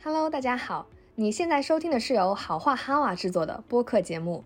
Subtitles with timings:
[0.00, 4.44] Hello，大家好，你现在收听的是由好话哈瓦制作的播客节目。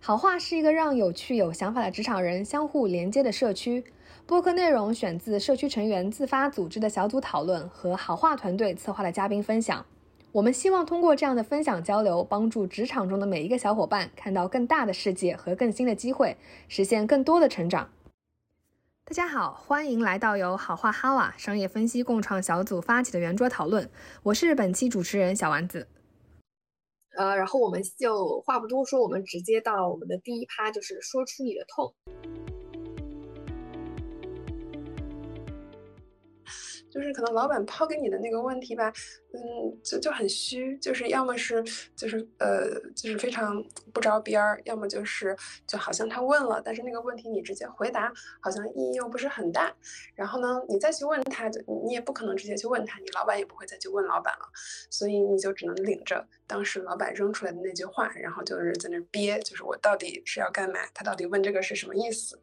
[0.00, 3.84] 好话是一个让有趣有想法的职场人相互连接的社区。
[4.26, 9.86] 播客内容选自社区成员自发组织的小组讨论和好话团队策划的嘉宾分享。
[10.32, 17.88] 我们希望通过这样的分享交流，帮助职场中的每一个小伙伴看到更大的世界和更新的机会，实现更多的成长。
[19.08, 23.90] 大家好，欢迎来到由好话哈瓦商业分析共创小组发起的圆桌讨论。
[24.22, 25.88] 我是本期主持人小丸子。
[27.16, 31.94] 呃，然后我们就话不多说，我们直接到我们的第一趴，就是说出你的痛。
[36.90, 38.92] 就是可能老板抛给你的那个问题吧，
[39.32, 39.40] 嗯，
[39.82, 41.62] 就就很虚，就是要么是
[41.94, 49.74] 就是呃就是非常不着边儿，要么就是就好像他问了，但是那个问题你直接回答好像意义又不是很大。
[50.14, 54.48] 然后呢，你再去问他，就你也不可能直接去问他，你老板也不会再去问老板了，
[54.90, 60.80] 所以你就只能领着当时老板扔出来的那句话，然后就是在那憋，就是我到底是要干嘛？
[60.94, 62.40] 他到底问这个是什么意思？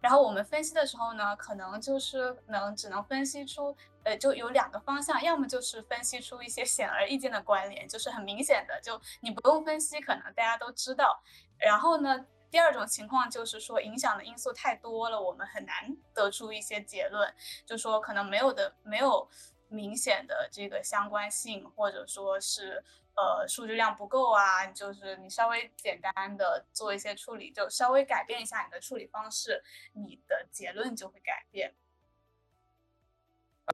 [0.00, 11.22] 然后我们分析的时候呢，可能就是能只能分析出，呃，就有两个方向，要么就是分析出一些显而易见的关联，就是很明显的，就你不用分析，可能大家都知道。
[11.58, 17.32] 然后呢，第二种情况就是说影响的因素太多了，我们很难得出一些结论，
[17.64, 19.28] 就说可能没有的没有
[19.68, 22.82] 明显的这个相关性，或者说是。
[23.14, 31.74] 呃，数据量不够啊，就是你稍微简单的做一些处理，就稍微改变一下你的处理方式，你的结论就会改变。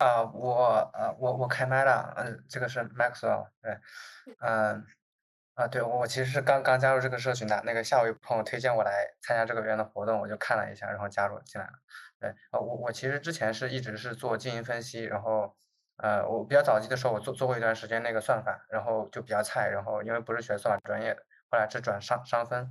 [0.00, 3.78] 啊，我呃，我我开麦了，嗯，这个是 Maxwell，对，
[4.40, 4.84] 嗯，
[5.54, 11.72] 啊，对我其实是刚刚加入这个社群的，那个下午有朋友推荐我来参加这个园的活动，我就看了一下，然后加入进来了。
[12.18, 15.56] 对，啊，我我其实之前是一直是做经营分析，然后。
[15.98, 22.70] 呃，我比较早期的时候，我做做过一段时间那个算法，然后就比较菜，然后因为不是学算法专业的，后来是转商商分，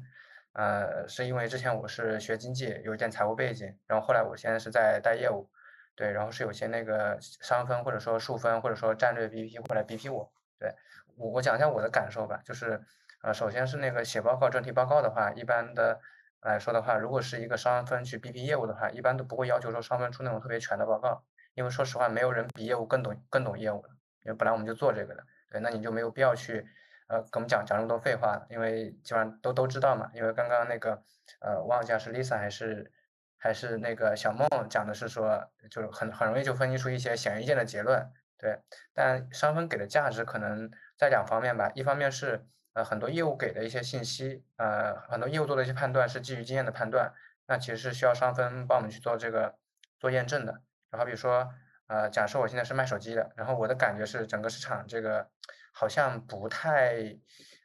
[0.54, 5.50] 呃，是因为之前我是学经济，有一点财务背景，然后后来我现在是在带业务，
[5.96, 10.74] 对，然后是有些那个商分或者说数分或者说战略 BP 过来 BP 我，对
[11.18, 12.82] 我我讲一下我的感受吧，就是
[13.22, 16.00] 呃，首先是那个写报告专题报告的话，一般的
[16.42, 21.26] 来说的话，如果是一个商分去 BP 业务的话，一般都不会要求说商分出那种特别全的报告。
[21.58, 23.90] 因为说实话，没有人比业务更懂更懂业务的。
[24.22, 26.64] 因为本来我们就做这个的，对，那你就没有必要去，
[27.08, 30.12] 呃，跟我们讲讲那么多废话因为基本上都都知道嘛。
[30.14, 31.02] 因为刚刚那个，
[31.40, 32.92] 呃，忘记是 Lisa 还是
[33.38, 38.08] 还是那个小梦讲的是说，就是很很容易就分析出一些显而易见的结论，
[38.38, 38.60] 对。
[38.94, 47.14] 但商分给的价值可能在两方面吧，一方面是呃很多业务给的一些信息，呃很多业务做的一些判断是基于经验的判断，
[47.48, 49.56] 那其实是需要商分帮我们去做这个
[50.00, 50.62] 做验证的。
[50.90, 51.50] 然后比如说，
[51.88, 55.30] 呃，假设我现在是卖手机的，然后我的感觉是整个市场这个
[55.74, 57.18] 好像不太，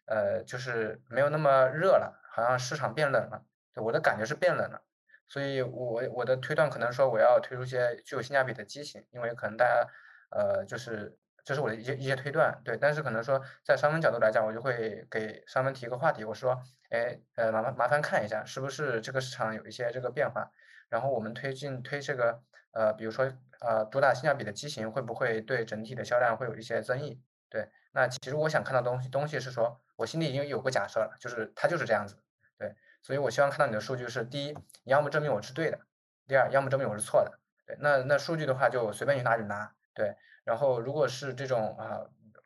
[0.06, 3.44] 呃，就是没有那么热了，好像市场变冷了。
[3.72, 4.82] 对，我的感觉是变冷了，
[5.28, 9.88] 所以我我的推断可能说我要推出一些具有性价比的机型，因为可能大家，
[10.30, 12.76] 呃，就是这是我的一些一些推断，对。
[12.76, 20.50] 但是可能说在商分角度来讲，我就会给商分提一个话题，我说，哎，呃，麻烦麻烦看一下，是不是这个市场有一些这个变化，
[20.88, 22.42] 然后我们推进推这个。
[22.72, 27.22] 呃，比如说，呃，主打性价比的机型会不会对整体的销量会有一些增益？
[27.48, 32.16] 对，那其实我想看到东西，东西是说我心里已经有个假设了，就是它就是这样子，
[32.58, 34.52] 对，所以我希望看到你的数据是：第一，
[34.84, 35.78] 你要么证明我是对的；
[36.26, 37.38] 第二，要么证明我是错的。
[37.66, 40.16] 对，那那数据的话就随便你拿就拿，对。
[40.44, 42.00] 然后如果是这种啊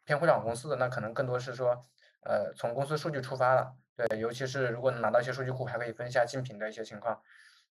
[0.05, 1.87] 偏互联网公司的，那可能更多是说，
[2.23, 7.23] 呃，从公司数据出发了，对，尤其是如果能拿到一些数据库，还可以分析下竞品的一些情况。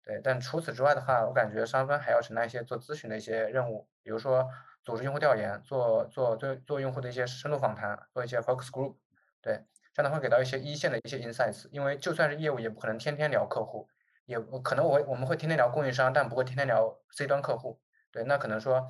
[0.04, 4.46] 对，但除此之外的话，我感觉商分还要承担一些做咨询的一些任务，比如说
[4.82, 8.96] 组织用户调研，做做做做用户的一些深度访谈，做一些 focus group，
[9.40, 9.64] 对，
[9.94, 11.68] 这样的话给到一些一线的一些 insights。
[11.70, 13.88] 因为就算是业务，也不可能天天聊客户，
[14.26, 17.80] 也可能我我们会天天聊供应商，但不会天天聊 C 端客户。
[18.12, 18.86] 对，那可能说，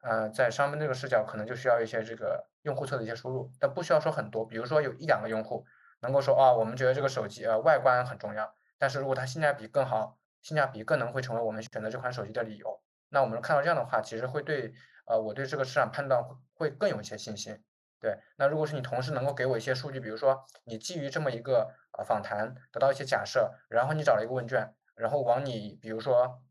[0.00, 5.66] 呃，在商分这个视角，可能就需要一些这个用户侧的一些输入，但不需要说很多，比如说有一两个用户
[6.00, 10.16] 能够说啊，我们觉得这个手机呃外观很重要，但是如果它性价比更好。
[10.44, 12.80] 性价比更能会成为我们选择这款手机的理由。
[13.08, 14.74] 那我们看到这样的话，其实会对
[15.06, 17.64] 呃我对这个市场判断会更有一些信心。
[17.98, 26.42] 对，那如果是你同时能够给我一些数据，比如说你基于这么一个呃访谈得到一些假设，然后你找了一个问卷，然后往你比如说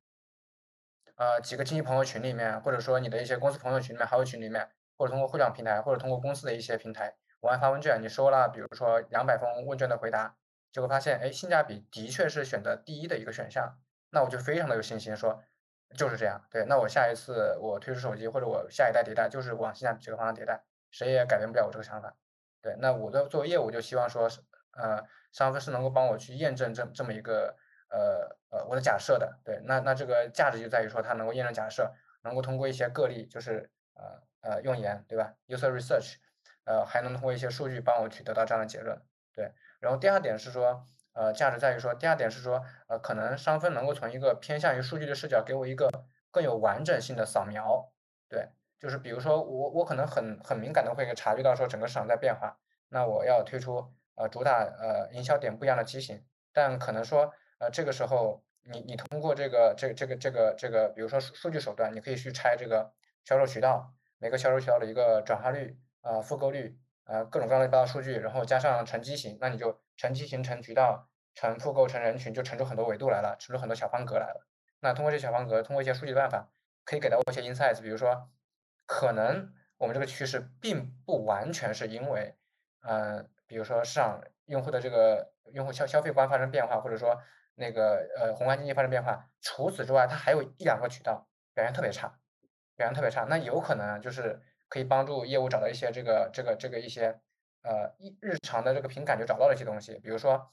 [1.15, 10.35] 呃几个亲戚朋友群里面，或者说你的一些公司朋友群里面、好友群里面，或者通过互联网平台，或者通过公司的一些平台往外发问卷，你收了比如说两百封问卷的回答。
[10.73, 13.77] 结果发现，哎，性价比的确是选择第一的一个选项，
[14.09, 15.41] 那我就非常的有信心说，
[15.95, 16.43] 就是这样。
[16.49, 22.17] 对，那我下一次我推出手机或者我下一代迭代就是往性价比这个方向迭代，谁也改变不了我这个想法。
[22.59, 24.27] 对，那我的作为业务就希望说，
[24.71, 27.55] 呃，商分是能够帮我去验证这这么一个
[27.89, 29.39] 呃呃我的假设的。
[29.45, 31.93] 对，那那这个价值就在于说它能够验证假设，
[32.23, 36.15] 能够通过一些个例，就是呃呃用研，对吧？user research，
[36.63, 38.99] 呃还能通过一些数据帮我去得到这样的结论。
[39.35, 39.51] 对，
[39.83, 40.85] 然后第二点是说。
[41.15, 45.87] 呃，价值在于说，第二点是说，呃，可能商分能够从一个偏向于数据的视角，给我一个
[46.31, 47.93] 更有完整性的扫描。
[48.27, 48.49] 对，
[48.79, 52.57] 就是比如说我我可能很很敏感的会察觉到说整个市场在变化，
[52.89, 62.91] 那我要推出呃主打呃营销点不一样的机型，但可能说呃这个时候你你通过这个这这个这个这个，比如说数数据手段，你可以去拆这个
[63.23, 66.75] 销售渠道，每个销售渠道的一个转化率啊复购率。
[67.05, 74.47] 呃，各种各样的大数据，然后加上乘机型，那你就乘机型、乘渠道、乘复购、乘人群，就乘出很多维度来了，乘出很多小方格来了。
[74.79, 76.49] 那通过这小方格，通过一些数据办法，
[76.85, 78.29] 可以给到我一些 insights，比如说，
[78.85, 82.37] 可能我们这个趋势并不完全是因为，
[82.87, 87.21] 嗯，比如说市场用户的这个用户消消费观发生变化，或者说
[87.55, 92.17] 那个呃宏观经济发生变化，除此之外，它还有一两个渠道表现特别差，
[92.77, 94.41] 表现特别差，那有可能就是。
[94.73, 97.21] 可以帮助业务找到一些这个这个这个一些
[97.61, 100.49] 呃日日常的这个凭感觉找到的一些东西，比如说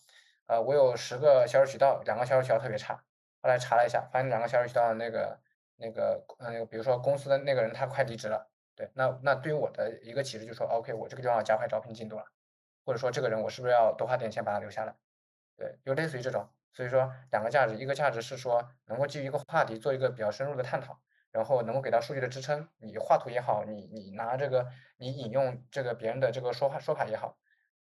[0.47, 3.03] 呃我有十个销售渠道，两个销售渠道特别差，
[3.41, 5.41] 后来查了一下，发现两个销售渠道那个
[5.77, 8.47] 那个呃比如说公司的那个人他快离职了，
[8.77, 12.27] 对，那那对于我的一个启示就是说，OK，我这个地方要加快招聘进度了，
[12.85, 14.95] 或者说这个人我是不是要多花点钱把他留下来，
[15.57, 21.01] 对，就类似于这种，所以说两个价值，一个价值是说能够基于一个话题做一个比较深入的探讨。
[21.33, 24.67] 然后能够给到数据的支撑，你画图也好，你你拿这个
[24.97, 27.39] 你引用这个别人的这个说话说法也好，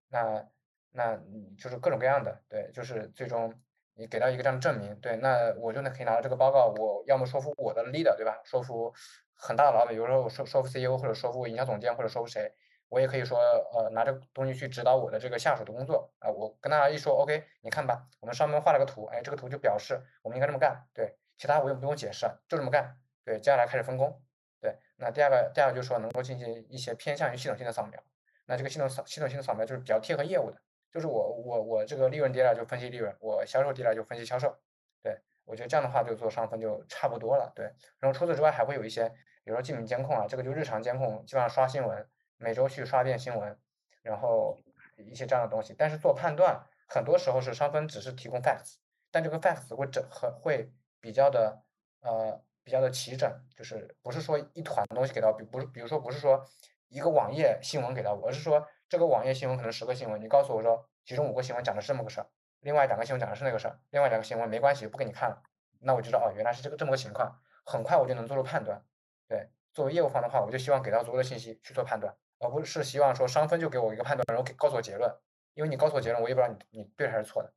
[0.08, 0.46] 那
[0.92, 1.16] 那
[1.58, 3.52] 就是各种各样的，对，就是最终
[3.94, 8.40] 你给到一个这样的证明，对，那我就能可以拿到这个报告，我要么说服我的 leader，对吧？
[8.44, 8.92] 说服
[9.34, 12.54] 很大的老板，比如说我说说服 CEO 或者说服营销总监或者说服谁，
[12.88, 22.96] 我也可以说呃拿这个东西去指导我的这个下属的工作啊，我跟大家一说，OK，你看吧，我们上面画了个图，哎，这个图就表示我们应该这么干，对，其他我也不用解释，就这么干。
[23.24, 24.20] 对，接下来开始分工。
[24.60, 28.02] 对，那第二个，第二个就是说能够进行一些偏向于系统性的扫描。
[28.46, 30.58] 那这个系统扫系统性的扫描就是比较贴合业务的，
[30.90, 34.56] 就是我我我这个利润低了就分析利润，我销售低了就分析销售。
[35.02, 37.52] 对，我觉得这样的话就做上分就差不多了。
[37.54, 37.66] 对，
[37.98, 39.08] 然后除此之外还会有一些，
[39.42, 43.58] 比如说竞品监控啊，这个就日常监控，基本上刷新闻，每周去刷遍新闻，
[44.02, 44.58] 然后
[44.96, 45.74] 一些这样的东西。
[45.76, 48.76] 但是做判断，很多时候是上分只是提供 facts，
[49.10, 51.62] 但这个 facts 会整合会比较的
[52.00, 52.42] 呃。
[52.64, 56.44] 比较的齐整，就是不是说一团东西给到，比不是，比如说不是说
[56.88, 62.26] 一个网页新闻给到我，而是说这个网页新闻可能十个新闻，你告诉我说其中五个新闻讲的是这么个事儿，
[62.60, 65.42] 另外两个新闻讲的是那个事儿，另外两个新闻没关系，不给你看了，
[65.80, 68.82] 那我就知道哦，原来是这个这么个情况，很快我就能做出判断。
[69.28, 75.14] 对，作为业务方的话，我就希望给到足够的信息去做判断，而不是希望说商分就给我一个判断，然后给告诉我结论，
[75.52, 77.52] 因为你告诉我结论，我也不知道你你对还是错的。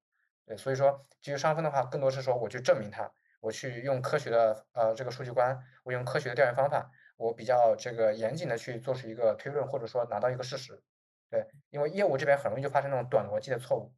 [0.45, 3.11] 对，所以说基于商分的话，更多是说我去证明它。
[3.47, 10.83] 我去用科学的呃这个数据观，我用科学的调研方法，我比较这个严谨的去做出一个推论，或者说拿到一个事实，
[11.29, 13.93] 对，因为业务这边很容易就发生那种短逻辑的错误，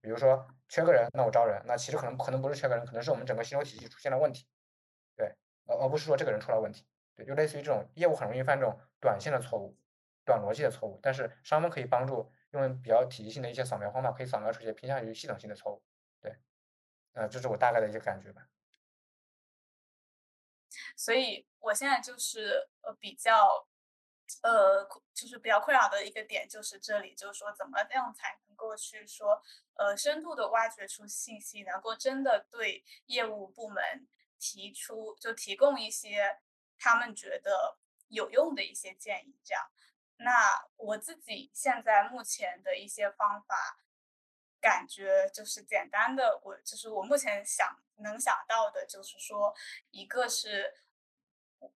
[0.00, 4.48] 比如说缺个人，那我招人，那其实可能可能不是缺个人，可能是我们整个薪酬体系出现了问题，
[5.16, 5.36] 对，
[5.66, 9.78] 而而不是说这个人出了问题，对，就类似于这种业务很容易犯这种短线的错误，
[10.24, 15.82] 短逻辑的错误，但是商分可以帮助用比较体系性的一些扫描方法，可以扫描出一些偏向于系统性的错误，
[16.20, 16.36] 对，
[17.14, 18.48] 呃，这是我大概的一些感觉吧。
[20.96, 23.66] 所以我现在就是呃比较，
[24.42, 29.42] 呃就是比较困扰的一个点就是这里，就是说怎么样才能够去说
[29.74, 36.40] 呃深度的挖掘出信息，能够真的对业务部门提出就提供一些
[36.78, 39.70] 他们觉得有用的一些建议，这样。
[40.16, 40.32] 那
[40.76, 43.78] 我自己现在目前的一些方法。
[44.62, 49.52] 感觉就是简单的，我就是我目前想能想到的，就是说，
[49.90, 50.72] 一个是，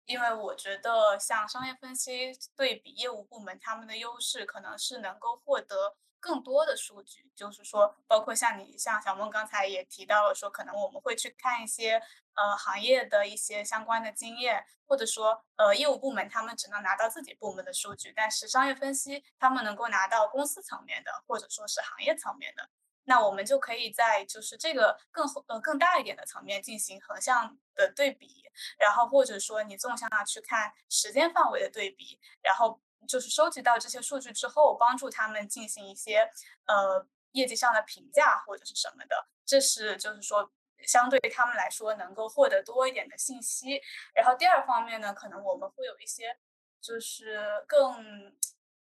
[0.06, 12.02] 因为我觉得像商业分析对比业务部门，他们的优势可能是能够获得更多的数据，就是说，包括像你像小梦刚才也提到了，说可能我们会去看一些
[12.34, 22.68] 呃行业的一些相关的经验，或者说呃业务部门他们只能拿到自己部门的数据，但是商业分析他们能够拿到公司层面的，或者说是行业层面的。
[23.08, 36.30] 那我们就可以在就是这个更呃更大一点的层面进行横向的对比，然后或者说你纵向的去看时间范围的对比，然后就是收集到这些数据之后，帮助他们进行一些
[36.66, 39.28] 呃业绩上的评价或者是什么的。
[39.46, 40.52] 这是就是说
[40.84, 43.82] 相对于他们来说能够获得多一点的信息。
[44.14, 46.38] 然后第二方面呢，可能我们会有一些
[46.82, 48.36] 就是更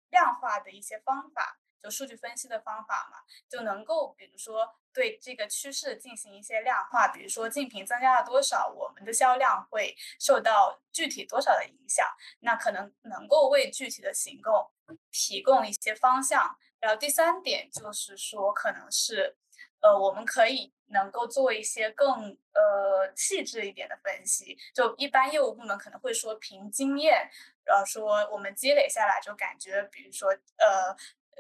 [0.09, 1.59] 量化的一些方法。
[1.81, 3.17] 就数据分析的方法嘛，
[3.49, 12.05] 就能够比如说对这个趋势进行一些量化，比如说竞品增加了多少，我们的销量会受到具体多少的影响，
[12.41, 14.69] 那可能能够为具体的行动
[15.11, 16.55] 提供一些方向。
[16.79, 19.37] 然后第三点就是说，可能是
[19.81, 24.57] 呃，我们可以能够做一些更呃细致一点的分析。
[24.73, 27.29] 就一般业务部门可能会说凭经验，
[27.63, 30.95] 然后说我们积累下来就感觉，比如说呃。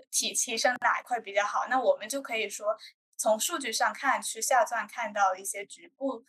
[0.09, 1.67] 提提升哪一块比较好？
[1.69, 2.77] 那我们就可以说，
[3.17, 6.25] 从数据上看，去下钻看到一些局部、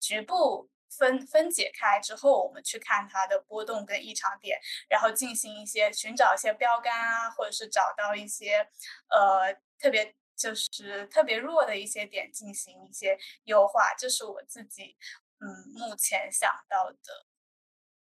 [0.00, 8.68] 局部分分解开之后，我们去看它的波动跟异常点，然后进行一些寻找一些标杆啊，或者是找到一些
[9.08, 13.94] 呃特别就是特别弱的一些点进行一些优化。
[13.96, 14.96] 这是我自己
[15.40, 17.26] 嗯目前想到的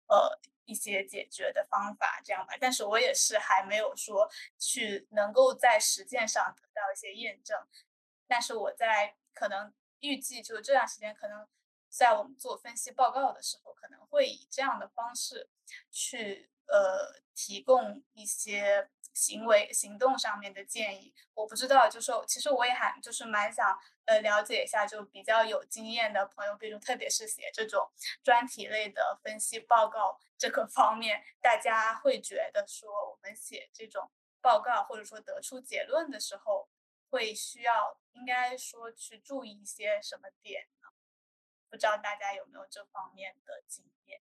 [0.09, 0.41] 呃。
[0.71, 2.55] 一些解决的方法，这样吧。
[2.61, 7.59] 但是我也是还没有说去能够在实践上得到一些验证。
[8.29, 11.47] 但是我在可能预计，就这段时间，可能
[11.89, 15.51] 在我们做分析报告的时候，可能会以这样的方式
[15.91, 18.89] 去呃提供一些。
[19.13, 27.91] 行为行动上面的建议，我不知道，就说其实我也还就是蛮想呃了解一下，就比较有经验的朋友，比如特别是写这种
[28.23, 36.69] 专题类的分析报告这个方面，大家会觉得说我们写这种报告或者说得出结论的时候，
[37.11, 40.89] 会需要应该说去注意一些什么点呢？
[41.69, 44.21] 不知道大家有没有这方面的经验？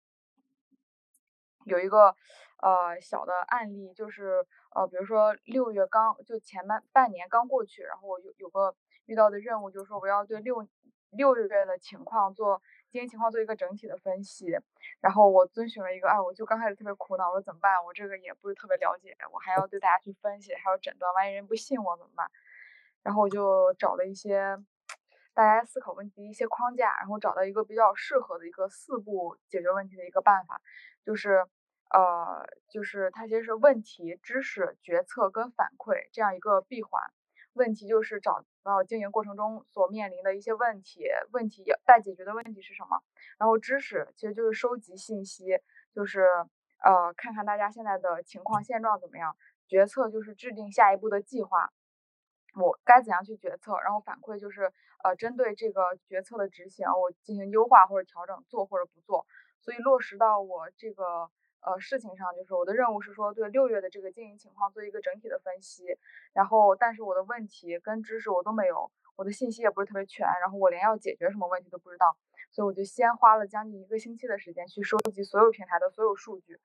[1.68, 2.16] 有一个
[2.60, 4.44] 呃小的案例就是。
[4.70, 10.62] 呃，比如说六月刚就前半半年刚过去，然后我有有个遇到的任务，就是说我要对六
[11.10, 12.60] 六月的情况做
[12.90, 14.46] 经营情况做一个整体的分析，
[15.00, 17.82] 然后我遵循了一个，哎，我就刚开始特别苦恼，我说怎么办？
[17.82, 22.30] 我这个也不是特别了解，我还要对大家去分析，还要诊断，万一人不信我怎么办？
[23.02, 24.54] 然后我就找了一些
[25.32, 30.60] 大家思考问题的一些框架，然后找到一个比较适合的一个四步解决问题的一个办法，
[31.02, 31.46] 就是。
[31.90, 37.02] 呃，就是它其实是问题、知识、决策跟反馈这样一个闭环。
[37.54, 43.02] 问题就是找到经营过程中所面临的一些问题，问题要待解决的问题是什么？
[43.36, 45.58] 然后知识其实就是收集信息，
[45.92, 46.20] 就是
[46.84, 49.36] 呃看看大家现在的情况现状怎么样。
[49.66, 51.72] 决策就是制定下一步的计划，
[52.54, 53.76] 我该怎样去决策？
[53.80, 59.26] 然后反馈就是呃针对这个决策的执行，我进行优化或者调整，做或者不做。
[59.60, 61.28] 所以落实到我这个。
[61.60, 65.98] 呃，事情上就是我的任务是说对六月的这个经营情况做一个整体的分析，
[66.32, 72.16] 然后但是我的问题跟知识我都没有，我的信息也不是特别全，然后我连要解决什么问题都不知道，
[72.50, 76.60] 所以我就先花了将近一个星期的时间去收集所有平台的所有数据，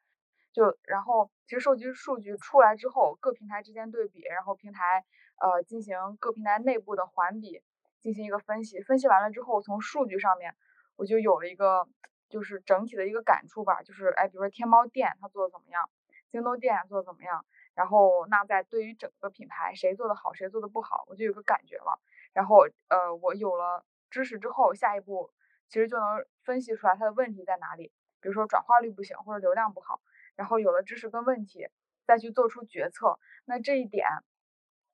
[0.54, 5.04] 就然后其实收集数据出来之后，各平台之间对比，然后平台
[5.42, 7.64] 呃进行各平台内部的环比
[8.00, 10.54] 进行一个分析，分析完了之后从数据上面
[10.96, 11.88] 我就有了一个。
[12.34, 15.88] 就是整体的一个感触吧，就是哎，比如说天猫店它做的怎么样，
[16.32, 22.02] 京东店做的怎么样，然后那在对于整个品牌谁做的好，谁做的不好，我就有个感觉了。
[22.34, 25.30] 然后呃，我有了知识之后，下一步
[25.68, 30.02] 其实就能分析出来它的问题在哪里，比如说转化率不行或者流量不好。
[30.36, 31.68] 然后有了知识跟问题，
[32.08, 34.08] 再去做出决策，那这一点。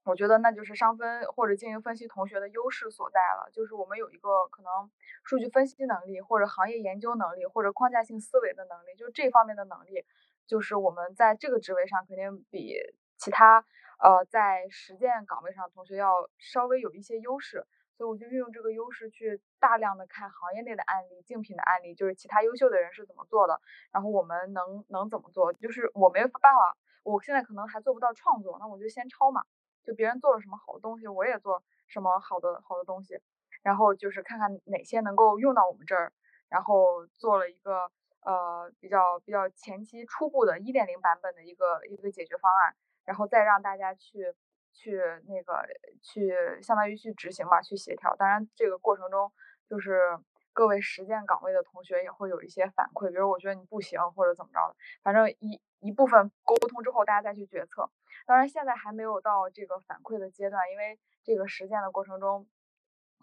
[0.10, 4.90] 我觉得那就是商分或者经营分析同学的优势所在了，就是我们有一个可能
[5.24, 10.04] 数据分析能力，或者行业研究能力，或者框架性思维的能力，就这方面的能力，
[10.48, 12.76] 就是我们在这个职位上肯定比
[13.18, 13.64] 其他
[14.00, 23.62] 呃在实践岗位上同学要稍微有一些优势，所以我就运用这个优势去大量的看行业内的案例、竞品的案例，就是其他优秀的人是怎么做的，
[23.92, 29.44] 然后我们能能怎么做，就是我没办法，我现在可能还做不到创作，那我就先抄嘛。
[29.84, 33.20] 就别人做了什么好东西，我也做什么好的好的东西，
[33.64, 36.12] 然后就是看看哪些能够用到我们这儿，
[36.50, 37.90] 然后做了一个
[38.22, 44.34] 呃比较比较前期初步的一点零版本的一个一个解决方案，然后再让大家去
[44.72, 45.66] 去那个
[46.02, 48.16] 去相当于去执行嘛，去协调。
[48.16, 49.32] 当然这个过程中
[49.68, 50.20] 就是
[50.54, 57.90] 各位实践岗位的同学也会有一些反馈，比如我觉得你不行或者怎么着的，反正一一部分沟通之后，大家再去决策。
[58.26, 62.48] 当然，现在还没有到这个反馈的阶段，因为这个实践的过程中，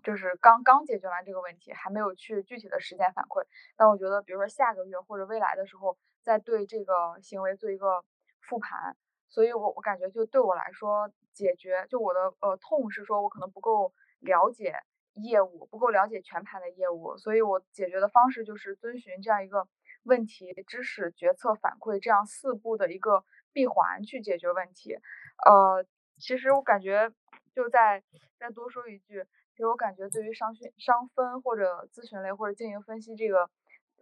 [0.02, 3.44] 就是刚刚解决完这个问题，还没有去具体的实践反馈。
[3.76, 8.04] 但我觉得，比如说下个月或者未来的时候，再对这个行为做一个
[8.40, 8.96] 复盘。
[9.28, 14.76] 所以我我感觉，就对我来说，解决就我的呃痛是说我可能不够了解
[15.14, 19.66] 业务，不够了解全盘的业务，所以我解决的方式就是遵循这样一个
[20.04, 23.24] 问题、知识、决策、反馈这样四步的一个
[23.56, 24.98] 闭环去解决问题。
[25.46, 25.82] 呃，
[26.18, 27.10] 其实我感觉
[27.54, 28.02] 就再
[28.38, 33.48] 再多说一句，其实我感觉对于商讯、商分或者咨询类或者经营分析这个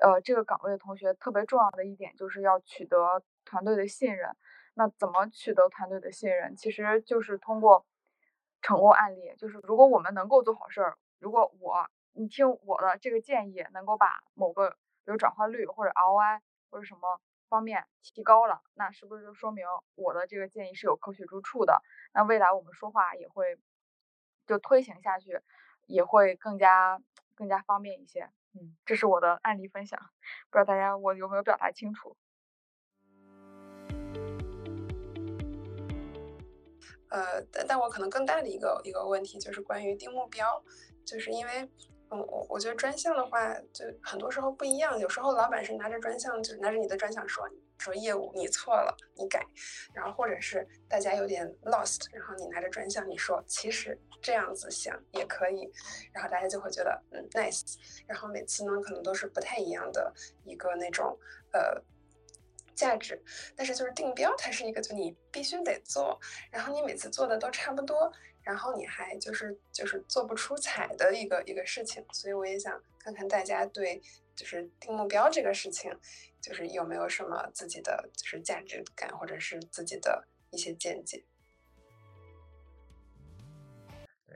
[0.00, 4.34] 呃这个岗位的同学，特别重要的一点就是要取得团队的信任。
[4.75, 6.56] 那怎么取得团队的信任？
[6.56, 7.87] 其实就是通过
[8.61, 14.70] 成功案例，就是如果我们能够做好事儿，如果我你听我的这个建议，能够把某个
[15.04, 21.82] 比如转化率或者 ROI 或者什么方面提高了，那是不是就说明我的这个建议是有科学之处的？
[22.12, 23.58] 那未来我们说话也会
[24.46, 25.40] 就推行下去，
[25.86, 27.00] 也会更加
[27.34, 28.30] 更加方便一些。
[28.54, 29.98] 嗯，这是我的案例分享，
[30.50, 32.16] 不知道大家我有没有表达清楚？
[37.10, 40.64] 呃，但但我可能更大的一个一个问题就是关于定目标，
[41.04, 41.68] 就是因为，
[42.11, 49.44] 嗯，我我觉得专项的话，就很多时候不一样，有时候老板是拿着专项，就是拿着你的专项说说业务你错了，你改，
[49.92, 55.70] 然后或者是大家有点 lost，然后你拿着专项你说其实这样子想也可以，
[56.12, 60.12] 然后大家就会觉得嗯 nice，然后每次呢可能都是不太一样的
[60.44, 61.18] 一个那种
[61.52, 61.82] 呃。
[62.76, 63.23] 价值，
[63.54, 66.18] 但是就是定标，它是一个就你必须得做，
[66.50, 68.12] 然后你每次做的都差不多，
[68.44, 74.00] 然后你还就是就是做不出彩的一个一个事情，所以我也想看看大家对
[74.36, 75.92] 就是定目标这个事情，
[76.40, 81.24] 就是有没有什么自己的就是价值感或者是自己的一些见解。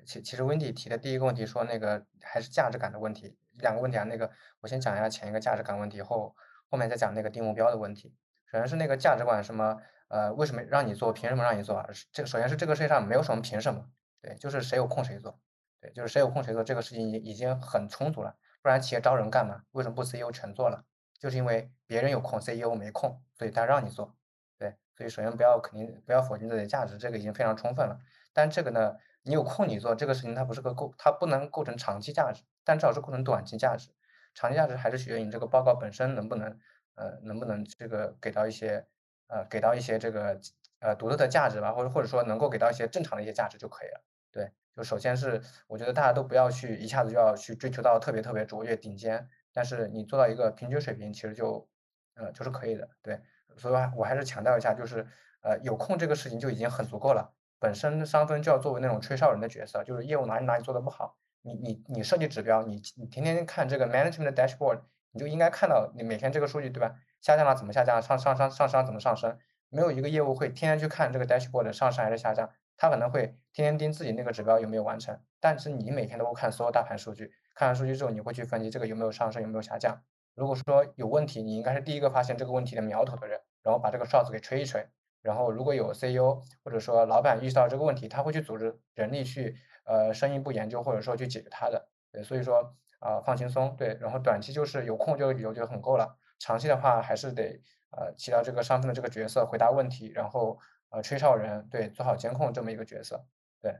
[0.06, 6.34] 其其实 Wendy 提的第一个问题说那个还是价值感的问题，两个问题啊，那个我先讲一下前一个价值感问题，后
[6.70, 8.14] 后面再讲那个定目标的问题。
[8.50, 9.76] 首先是那个价值观，什么
[10.08, 11.12] 呃，为什么让你做？
[11.12, 11.86] 凭什么让你做？
[12.10, 13.84] 这首先是这个世界上没有什么凭什么，
[14.22, 15.38] 对，就是谁有空谁做，
[15.80, 18.36] 对，就是谁有空谁做，这个事情已已经很充足了。
[18.62, 19.62] 不然企业招人干嘛？
[19.72, 20.84] 为什么不 CEO 全做了？
[21.18, 24.16] 就是因为别人有空，CEO 没空，所以他让你做，
[24.58, 24.76] 对。
[24.96, 28.00] 所以首先不要肯定不要否定自己的价值，这个已经非常充分了。
[28.32, 33.90] 但这个呢，你有空你做这个事情，它不是个构，它不能构成长期价值，但至少是构成短期价值。
[34.34, 36.58] 长期价值还是取决于你这个报告本身能不能。
[37.00, 38.84] 呃，能不能这个给到一些，
[39.28, 40.40] 呃，给到一些这个
[40.80, 44.00] 呃独特的价值吧，或者或者说能够给到一些正常的一些价值就可以了。
[44.30, 51.68] 对，就首先是我觉得大家都不要去一下子就要去追求到特别特别卓越顶尖，但是你做到一个平均水平，其实就
[52.14, 52.88] 呃就是可以的。
[53.02, 53.20] 对，
[53.56, 55.06] 所以我还是强调一下，就是
[55.42, 57.32] 呃有空这个事情就已经很足够了。
[57.58, 64.82] 本身商分就要作为那种吹哨人的角色，就是业务哪里哪里做的不好，你你你设计指标，你你天天看这个 management dashboard。
[65.10, 66.94] 你就应该看到你每天这个数据，对吧？
[67.22, 68.00] 下降了怎么下降？
[68.00, 69.38] 上上上上升怎么上升？
[69.70, 75.20] 没有一个业务会天天去看这个 dashboard 上升还是下降，他可能会天天盯自己那个指标有没有完成。
[75.38, 80.00] 但是你每天都会看所有大盘数据，看完数据之后，你会去分析这个有没有上升，有没有下降。
[80.34, 84.88] 如果说有问题，你应该是第一个发现这个问题的苗头的人，然后把这个哨子给吹一吹。
[85.20, 91.88] 然后如果有 CEO 或者说老板意识到这个问题，他会去组织人力去呃深一步研究，或者说去解决它的。
[92.10, 92.74] 对，所以说。
[93.00, 97.62] 啊，放轻松，对，然后短期就是有空就有就很够了，长期的话还是得
[97.92, 100.58] 呃起到这个上分的这个角色，回答问题，然后
[100.90, 103.24] 呃吹哨人，对，做好监控这么一个角色，
[103.60, 103.78] 对，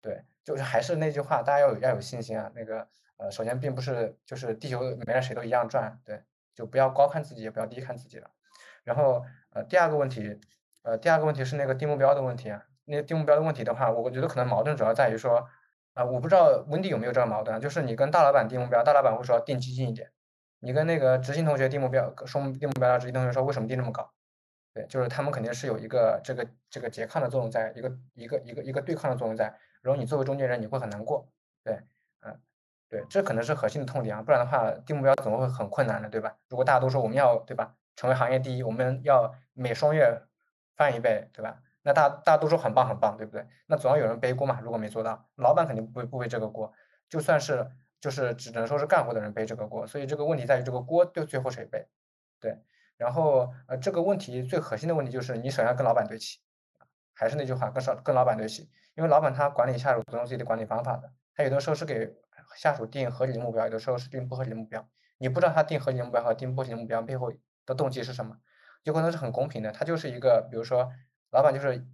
[0.00, 6.22] 对，就是还是那句话，大家要有要有信心啊，那个呃首先并不是就是地球没了谁都一样转，对，
[6.54, 8.30] 就不要高看自己，也不要低看自己了。
[8.84, 10.40] 然后呃第二个问题，
[10.82, 15.48] 呃第二个问题是那个定目标的问题啊，那个定目标的问题的话，我觉得可能矛盾主要在于说。
[15.94, 20.08] 啊，我不知道温迪有没有这个矛盾，就是你跟大老板定目标，大老板会说定激进一点；
[20.60, 24.10] 你跟那个执行同学定目标，说定目标，执行同学说为什么定这么高？
[24.74, 29.54] 对，就是他们肯定是有一个这个这个拮抗的作用在，一个一个一个一个对抗的作用在。
[29.82, 31.28] 然后你作为中间人，你会很难过。
[31.62, 31.80] 对，
[32.20, 32.40] 嗯，
[32.88, 36.08] 对，这可能是核心的痛点啊，不然的话定目标怎么会很困难呢？
[36.08, 36.36] 对吧？
[36.48, 40.22] 如果大家都说我们要对吧，成为行业第一，我们要每双月
[40.76, 41.60] 翻一倍，对吧？
[41.82, 43.46] 那大大家都说很棒很棒，对不对？
[43.66, 44.60] 那总要有人背锅嘛。
[44.62, 46.72] 如果没做到，老板肯定不会不背这个锅，
[47.08, 49.86] 就算是就是只能说是干活的人背这个锅。
[49.86, 51.88] 所以这个问题在于这个锅对最后谁背？
[52.40, 52.62] 对。
[53.02, 56.38] 然后呃这个问题最核心的问题就是你首先要跟老板对齐，
[57.12, 62.14] 还是那句话，跟上跟老板对齐，因为老板他管理下属总有自己的管理方法的，他有的时候是给
[62.56, 64.88] 下属定合理的目标，有的时候是定不合理的目标。
[65.18, 67.32] 你不知道他定合理的目标和定不合理的目标背后
[67.66, 68.38] 的动机是什么，
[68.84, 70.90] 有可能是很公平的，他就是一个比如说。
[71.32, 71.86] 老板就是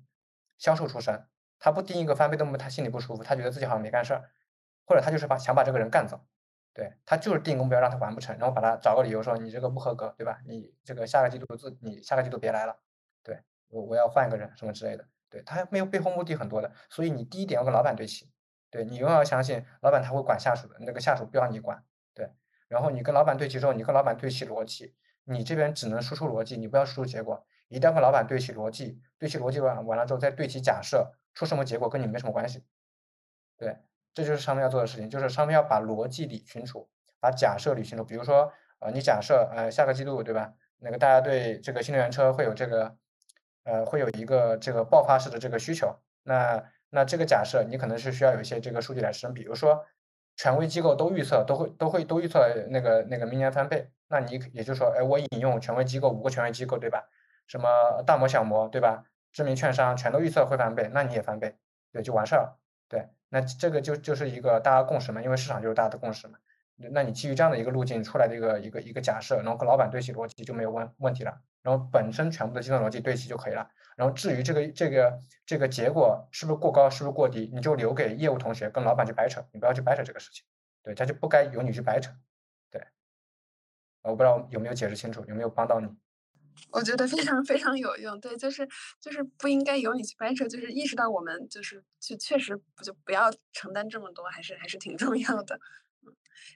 [0.59, 1.29] 销售出身，
[1.61, 4.31] 他不定一个翻倍的目标，他心里不舒服，他觉得自己好像没干事儿，
[4.85, 6.27] 或者他就是把想把这个人干走，
[6.79, 10.39] 对他就是定目标让他完不成，然后把他找个理由说你这个不合格，对吧？
[10.47, 12.79] 你这个下个季度自你下个季度别来了，
[13.25, 18.31] 对我我要换一个人什么之类的，对他没有背后目的很多的，所以你第一点要跟老板对齐，
[18.71, 21.83] 对你永远要相信老板他会管下属的，那个下属不要你管，
[22.15, 22.31] 对。
[22.69, 27.45] 然后你跟老板对齐之后，你跟老板对齐逻辑，你这边只能输出逻辑，你不要输出结果。
[27.67, 32.65] 一旦跟老板对齐逻辑，对齐逻辑完完了之后再对齐假设，出什么结果跟你没什么关系。
[33.57, 33.79] 对，
[34.19, 36.89] 这就是商品要做的事情，就是商品要把逻辑理清楚，
[37.21, 38.03] 把假设理清楚。
[38.03, 40.53] 比如说，呃，你假设呃下个季度对吧？
[40.79, 42.97] 那个大家对这个新能源车会有这个，
[43.63, 45.95] 呃，会有一个这个爆发式的这个需求。
[46.25, 49.87] 那那这个假设你可能是需要有一些这个数据来支撑，比如说。
[50.41, 57.09] 权威机构都预测都会都会都预测那个那个明年翻倍，那你也就说，哎，我引用权威机构五个权威机构，对吧？
[57.49, 59.03] 什么大摩、小摩，对吧？
[59.33, 61.57] 知名券商全都预测会翻倍，那你也翻倍，
[61.93, 62.57] 对，就完事儿了。
[62.89, 66.39] 对，那这个就就是一个大家共识嘛，因为市场就是大家的共识嘛。
[66.93, 73.69] 那你基于这样的一个路径出来的一个一个一个假设，然后跟老板对齐逻辑就没有问问题了，然后本身全部的计算逻辑对齐就可以了。
[73.97, 80.45] 然后至于这个这个这个结果是不是过高，是不是过低，你就留给业务同学跟老板去掰扯，你不要去掰扯这个事情，
[80.85, 82.13] 对，他就不该由你去掰扯，
[82.71, 82.81] 对。
[84.03, 85.89] 我不知道有没有解释清楚，有没有帮到你？
[86.71, 88.67] 我觉得非常非常有用，对，就是
[89.01, 95.59] 就是不应该由你去掰扯，就是意识到我们就是就确实不就不要承担这么多，还是还是挺 重要的。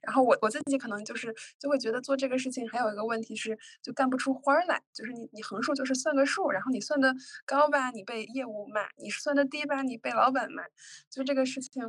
[0.00, 10.62] 然后我我自己可能就是就会觉得做这个事情还有一个问题是就干不出花来，就是你你横竖就是算个数，然后你算的高吧，你被业务骂；你算的低吧，你被老板骂。
[11.10, 11.82] 就这个事情，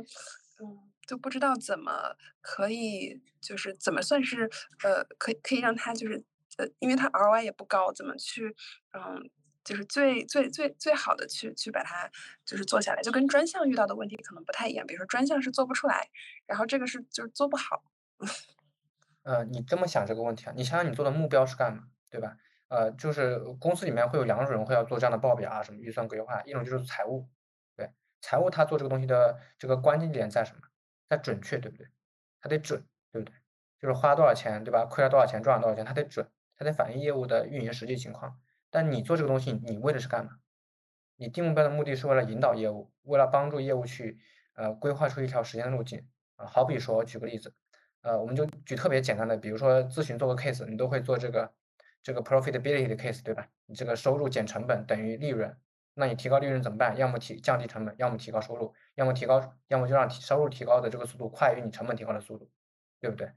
[0.60, 4.50] 嗯，就不知道怎么可以就是怎么算是
[4.82, 6.22] 呃可以可以让他就是
[6.58, 8.54] 呃，因为他 ROI 也不高，怎么去
[8.92, 9.30] 嗯。
[9.64, 12.06] 就是最最最最好的去去把它
[12.44, 14.86] 就是做下来，就跟专项遇到的问题可能不太一样。
[14.86, 16.06] 比如说专项是做不出来，
[16.44, 17.82] 然后这个是就是做不好。
[19.24, 20.52] 呃，你这么想这个问题啊？
[20.54, 22.36] 你想想你做的目标是干嘛，对吧？
[22.68, 27.26] 呃，就是公司里面会有两种人会要做这样的报表啊，什么预算规划，一种就是财务，
[27.74, 27.90] 对，
[28.20, 30.60] 财务他做这个东西的这个关键点在什么？
[31.08, 31.88] 在准确，对不对？
[32.42, 33.34] 他得准，对不对？
[33.80, 34.84] 就是花多少钱，对吧？
[34.84, 38.38] 亏了多少钱，赚了多少钱，他得准，它在反映业务的运营实际情况。
[38.70, 40.32] 但你做这个东西，你为的是干嘛？
[41.16, 44.18] 你定目标的目的是为了引导业务，为了帮助业务去
[44.54, 46.46] 呃规划出一条时间路径啊。
[46.46, 47.54] 好比说，举个例子，
[48.00, 51.54] 呃，我们就举特别简单的，比如说咨询做个 case，你都会做这个
[52.02, 53.48] 这个 profitability 的 case，对吧？
[53.66, 55.56] 你这个收入减成本等于利润，
[55.94, 56.96] 那你提高利润怎么办？
[56.96, 62.50] 要么提降低成本，要么提高收入，要么提高，要么就让提收入提高的这个速度快于你成本提高的速度，
[62.98, 63.30] 对不对？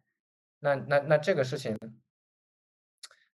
[0.58, 1.78] 那那那这个事情。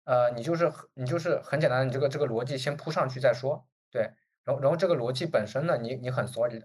[0.03, 4.01] 呃，你就是你就是很简单，你这个这个逻辑先铺上去再说，对，
[4.43, 6.63] 然后然后这个逻辑本身呢，你你很 solid，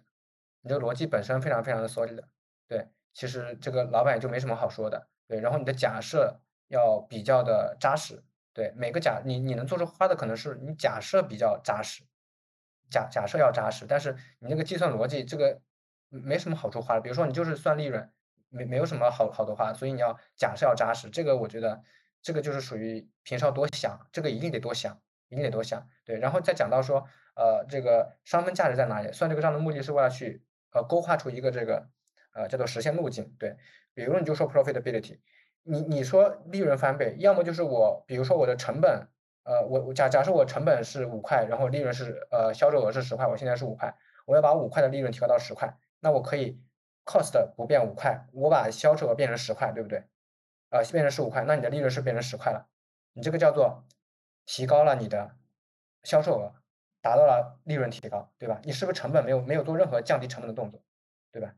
[0.62, 2.18] 你这个逻辑本身非常非常的 solid，
[2.66, 12.05] 对，其实这个老板也就没什么好说的，对，然后你的假设要比较的扎实，对，每个假你你能做出花的可能是你假设比较扎实，
[12.88, 15.61] 假假设要扎实，但是你那个计算逻辑这个
[16.09, 18.11] 没什么好处花的，比如说你就是算利润，
[18.49, 21.83] 没没有什么好好的话，所以你要假设要扎实，这个我觉得。
[22.27, 25.89] 这个就是属于平时要多想，这个一定得多想，一定得多想。
[26.05, 29.12] 对，然后再讲到说，呃，这个商分价值在哪里？
[29.12, 31.89] 算这个账的目的是为了去呃勾画出一个这个
[32.33, 33.33] 呃叫做实现路径。
[33.39, 33.57] 对，
[33.95, 35.21] 比如你就说 profitability，
[35.62, 39.07] 你你说利润翻倍，要么就是我，比如说我的成本，
[39.45, 46.61] 呃，我假假设我成本是五块，然后利润是呃销售额是十块，我现在是五块，我要把五块的利润提高到十块，那我可以
[47.05, 50.03] cost 不变五块，我把销售额变成十块，对不对？
[50.77, 52.69] 呃，变成十五块，那你的利润是变成十块了，
[53.12, 53.85] 你这个叫做
[54.45, 55.37] 提高了你的
[56.03, 56.55] 销售额，
[57.01, 58.61] 达到了利润提高，对吧？
[58.65, 60.83] 你是不是成本没有没有做任何降低成本的动作，
[61.33, 61.55] 对吧？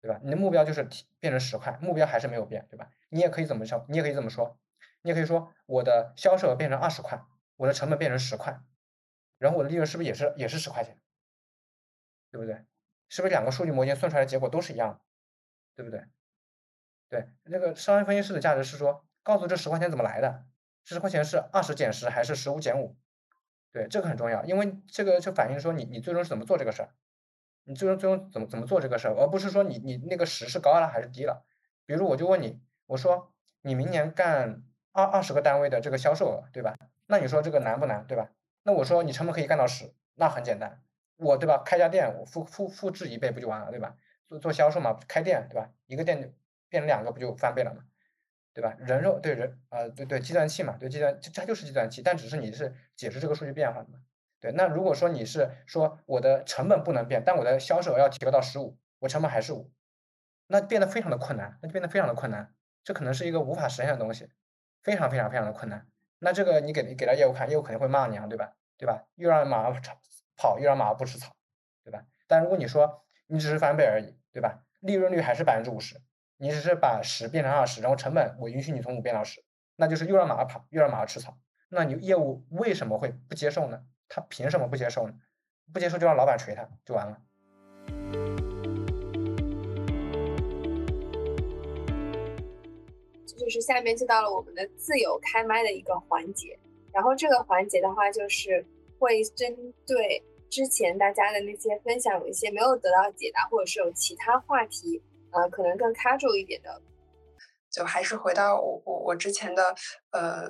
[0.00, 0.20] 对吧？
[0.22, 2.90] 你的目标就是提变成十块，目标还是没有变，对吧？
[3.08, 3.84] 你也可以怎么说？
[3.88, 4.58] 你也可以怎么说，
[5.02, 7.20] 你也可以说我的销售额变成二十块，
[7.56, 8.60] 我的成本变成十块，
[9.38, 11.00] 然后我的利润是不是也是也是十块钱？
[12.30, 12.64] 对不对？
[13.08, 15.00] 是不是两个数据模型算出来的结果都是一样的？
[15.76, 16.04] 对不对？
[17.08, 20.46] 对，那个商业分析师的价值是说，告诉这十块钱怎么来的，
[20.84, 22.96] 十块钱是二十减十还是十五减五？
[23.72, 26.90] 对，这个很重要，因为这个就反映说你你最终是怎么做这个事儿，
[27.64, 31.44] 你最终最终怎么怎么做这个事儿，而不是说你你那个十是高了还是低了。
[31.86, 34.62] 比如我就问你，我说你明年干
[34.92, 36.76] 二二十个单位的这个销售额，对吧？
[37.06, 38.30] 那你说这个难不难，对吧？
[38.62, 40.82] 那我说你成本可以干到十，那很简单，
[41.16, 41.62] 我对吧？
[41.64, 43.96] 开家店我复复复制一倍不就完了，对吧？
[44.28, 45.70] 做做销售嘛，开店对吧？
[45.86, 46.34] 一个店。
[46.74, 47.84] 变成两个不就翻倍了嘛，
[48.52, 48.74] 对吧？
[48.80, 54.00] 人肉对人啊，对对，计算器嘛，对计算，它就是计算器，但只是你是解释这个数据变化的嘛。
[54.40, 59.70] 对，那如果说你是说我的成本不能变，但我的销售额要提高到十五，我成本还是五，
[60.48, 64.28] 那变得非常的困难，那就变得非常的困难，这可能是一个无法实现的东西，
[64.82, 65.86] 非常非常非常的困难。
[66.18, 68.56] 那这个你给给到业务看，业务肯定会骂你啊，对吧？
[68.76, 69.04] 对吧？
[69.14, 69.70] 又让马
[70.36, 71.36] 跑，又让马不吃草，
[71.84, 72.04] 对吧？
[72.26, 74.64] 但如果你说你只是翻倍而已，对吧？
[74.80, 76.00] 利润率还是百分之五十，
[76.36, 79.44] 你只是把十变成二十，然后成本我允许你从五变到十，
[79.76, 81.38] 那就是又让马儿跑，又让马儿吃草。
[81.68, 83.82] 那你业务为什么会不接受呢？
[84.08, 85.14] 他凭什么不接受呢？
[85.72, 87.18] 不接受就让老板锤他就完了。
[93.26, 96.58] 这就是下面就到了我们的自由开麦的一个环节，
[96.92, 98.66] 然后这个环节的话就是
[98.98, 105.00] 会针对之前大家的那些分享有一些没有得到解答，或者是有其他话题，
[105.34, 106.80] 呃，可能更 casual 一点的，
[107.70, 109.74] 就还是回到我我我之前的
[110.10, 110.48] 呃。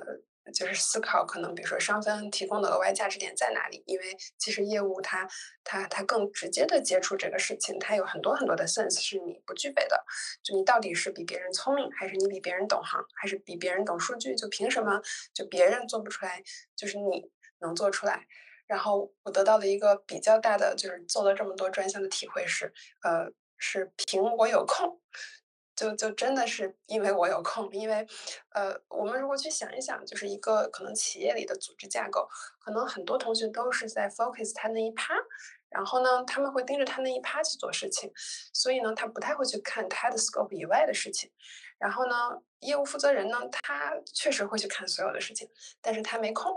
[0.53, 3.81] 就是思考，可能比如说商分提供的额外价值点在哪里？
[3.87, 5.27] 因为其实业务它
[5.63, 10.05] 它它更直接的接触这个事情，它有很多很多的 sense 是你不具备的。
[10.43, 14.35] 就你到底是比别人聪明，还是你比别人懂行，还是比别人懂数据？
[14.35, 15.01] 就凭什么
[15.33, 16.43] 就别人做不出来，
[16.75, 18.27] 就是你能做出来？
[18.67, 22.71] 然后我得到的一个比较大的就是做了这么多专项的体会是，
[23.01, 24.99] 呃，是凭我有空。
[25.75, 28.07] 就就真的是因为我有空，因为，
[28.51, 32.25] 呃，我们如果去想一想，就是一个可能企业里的组织架构，
[32.59, 35.13] 可能很多同学都是在 focus 他那一趴，
[35.67, 38.09] 然后呢，他们会盯着他那一趴去做事情，
[38.53, 41.29] 所以呢，他不太会去看他的 scope 以外的事情，
[41.77, 45.49] 然后呢，业务负责人呢，他确实会去看所有的事情，
[45.81, 46.53] 但是他没空。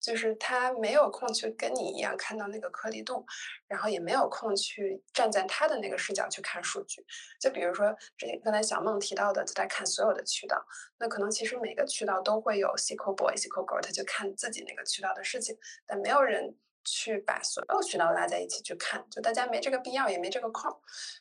[0.00, 3.24] 就是他没有空去跟你一样看到那个颗粒度，
[3.68, 7.04] 然后也没有空去站在他的那个视角去看数据。
[7.38, 10.64] 就比如说，这刚才小梦提到的，就在看所有的渠道，
[10.98, 20.74] 那可能其实每个渠道都会有 SQL boy、SQL girl，他就看自己那个渠道的事情，但没有人去把所有渠道拉在一起去看，就大家没这个必要，也没这个空。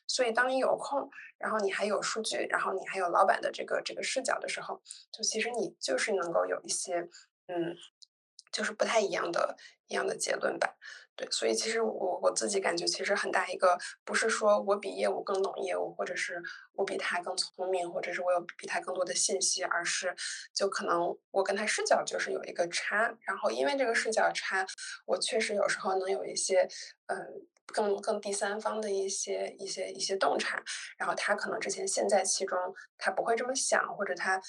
[0.07, 7.01] 所以，当你有空，然后你还有数据，然后你还有老板的这个这个视角的时候，就其实你就是能够有一些，
[7.47, 7.75] 嗯。
[8.51, 9.55] 就是不太一样的
[9.87, 10.75] 一样的结论吧，
[11.15, 16.41] 对，所以其实我我自己感觉其实很大一个不是说我比业务更懂业务，或者是
[16.73, 20.15] 我比他更聪明，或者是我有比他更多的信息，而是
[20.53, 24.65] 就可能我跟他视角就是有一个差，然后因为这个视角差，
[25.05, 26.67] 我确实有时候能有一些
[27.07, 27.17] 嗯
[27.67, 30.63] 更更第三方的一些一些一些洞察，
[30.97, 32.57] 然后他可能之前陷在其中，
[32.97, 34.41] 他不会这么想，或者他。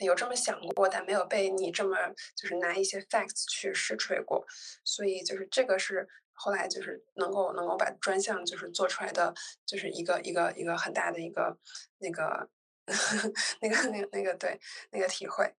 [0.00, 1.96] 有这么想过，但没有被你这么
[2.36, 4.44] 就是拿一些 facts 去实锤过，
[4.84, 9.32] 所以就是这个是后来就是能够能够把专项就是做出来的，
[9.64, 11.56] 就是一个一个一个很大的一个
[11.98, 12.48] 那个
[13.62, 14.58] 那个那个那个对
[14.90, 15.54] 那个体会。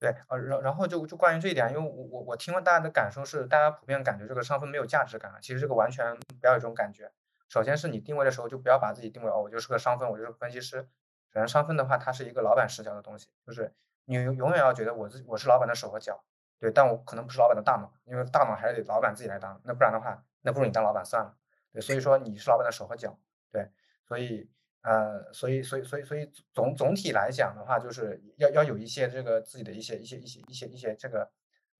[0.00, 7.10] 对，呃，然然后就就关于这一点，因为我我我听了大家的感受是，大家普遍感觉这个上分没有价值感，其实这个完全不要有这种感觉。
[7.48, 10.86] 首先是你定位的时候就不要把自己定位哦，我就是个商分，我就是个分析师。
[11.32, 13.74] 首先，商分的话，它是一个老板视角的东西，就是
[14.06, 16.24] 你永永远要觉得我自我是老板的手和脚，
[16.58, 21.36] 对，但我可能不是老板的大脑，因为大脑还是得老板自己来当，那不然的话，那不如你当老板算了，
[21.72, 23.18] 对，所以说你是老板的手和脚，
[23.52, 23.70] 对，
[24.06, 31.30] 所以呃，所以所以所以所以总总体来讲的话，就是要要有一些这个自己的一些一些一些一些一些这个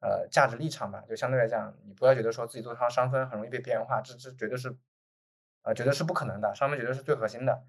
[0.00, 4.76] 呃价值立场吧，就相对来讲，你不要觉得说自己做商商分很容易被边缘化，这这绝对是
[5.62, 7.62] 呃绝对是不可能的，商分绝对是最核心的，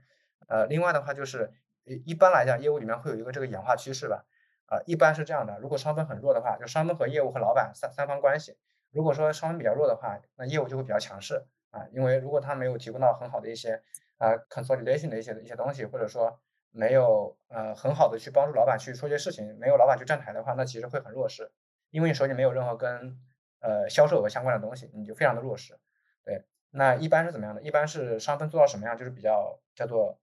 [0.47, 1.53] 呃，另外的话就是。
[1.95, 4.25] 一般来讲，业务里面会有一个这个演化趋势吧，
[4.67, 5.59] 啊，一般是这样的。
[5.59, 8.57] 如果商分很弱的话，就商分和业务和老板三三方关系。
[8.91, 13.81] 如果说商分比较弱的话，那业务就会比较强势啊，因为如果他没有提供到很好的一些
[14.17, 16.39] 啊 consolidation 的一些一些东西，或者说
[16.71, 21.51] 没有呃很好的去帮助老板去说些事情，没有老板去站台的话，那其实会很弱势，
[21.91, 23.19] 因为你手里没有任何跟
[23.59, 25.79] 呃销售额相关的东西，你就非常的弱势。
[26.23, 27.61] 对，那一般是怎么样的？
[27.61, 30.19] 一般是商分做到什么样，就是比较叫做。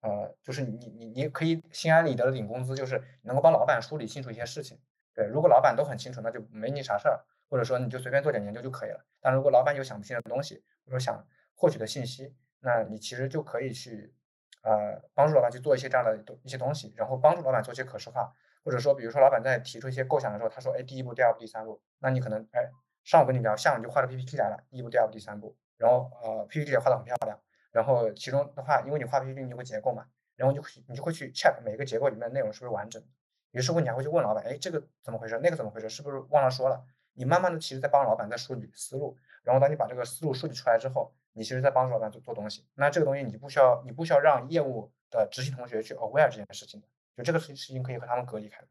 [0.00, 4.78] 呃，就是你你你可以心安理得的领工资，就是能够帮老板梳理清楚一些事情。
[5.14, 9.04] 对，如果老板都很清楚，那就没你啥事儿，或者说你就随便做点研究就可以了。
[9.20, 14.14] 但如果老板有想不清的东西，或者想获取的信息，那你其实就可以去
[14.62, 18.32] 呃帮助老板去做一些这样的东一些东西，然后帮助老板做一些可视化，
[18.64, 22.70] 或者说比如说老板在提出一些构想的时候，他说哎第一步、第二步、第三步，那你可能哎
[23.04, 27.38] 上午跟你聊，下午就画个 PPT 来了，第一步、第二步、第三步，然后呃 PPT 也画的很漂亮，
[27.70, 30.06] 然后其中的话，因为你画 PPT 你会结构嘛。
[30.36, 33.02] 然后就你就会去 check 每个结构里面的内容是不是完整，
[33.50, 35.38] 于是乎你还会去问老板，哎，这个怎么回事？
[35.42, 35.90] 那个怎么回事？
[35.90, 36.82] 是不是忘了说了？
[37.12, 42.66] 你慢慢的其实在帮老板在梳理思路，然后当你把这个思路梳理出来之后，你其实在帮助老板做做东西。
[42.72, 46.86] 那这个东西你不需要，你不需要让业务的执行同学去 aware 这件事情的，
[47.18, 48.62] 就这个事事情可以和他们隔离开，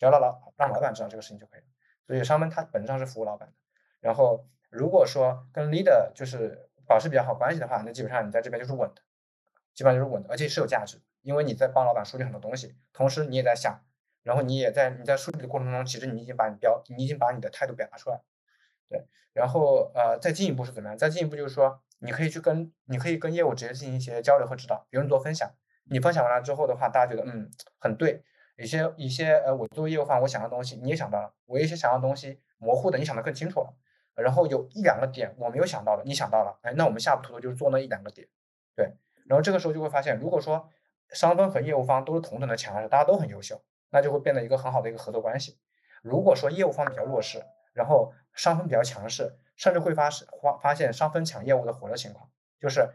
[0.00, 1.66] 只要让老让老板知道这个事情就可以了。
[2.08, 3.54] 所以商分它本质上是服务老板的。
[4.00, 9.00] 然后如果说跟 leader 就是保持比较好关系的话，那基本上你在这边就是稳的，
[9.72, 11.00] 基本上就是稳的，而且是有价值。
[11.22, 13.80] 因为你在帮老板梳理很多东西，同时你也在想，
[14.22, 18.20] 然后你也在你在梳理的过程中，其实你已经把你标，你已经把你的态度表达出来，
[18.90, 19.06] 对。
[19.32, 20.98] 然后呃，再进一步是怎么样？
[20.98, 25.50] 再进一步就是说，你可以去跟你可以跟业务直接进行一些交流和指导，比如你做分享，
[25.84, 28.22] 你分享完了之后的话，大家觉得嗯很对，
[28.56, 33.72] 有些一些呃我作为业务方我想的东西你也想到了，我一些想要的东西模糊的你想的更清楚了，
[34.14, 38.28] 然后有一两个点我没有想到的你想到了，哎，那我们下步图就是做那一两个点，
[38.76, 38.92] 对，
[39.26, 40.68] 然后这个时候就会发现，如果说
[41.10, 45.58] 商分和业务方都是同等的强势，大家都很优秀，那就会变得一个很好的一个合作关系。
[46.02, 49.38] 如果说业务方比较弱势，然后商分比较强势。
[49.54, 50.08] 甚至会发
[50.40, 52.88] 发发现商分抢业务的火的情况，就是，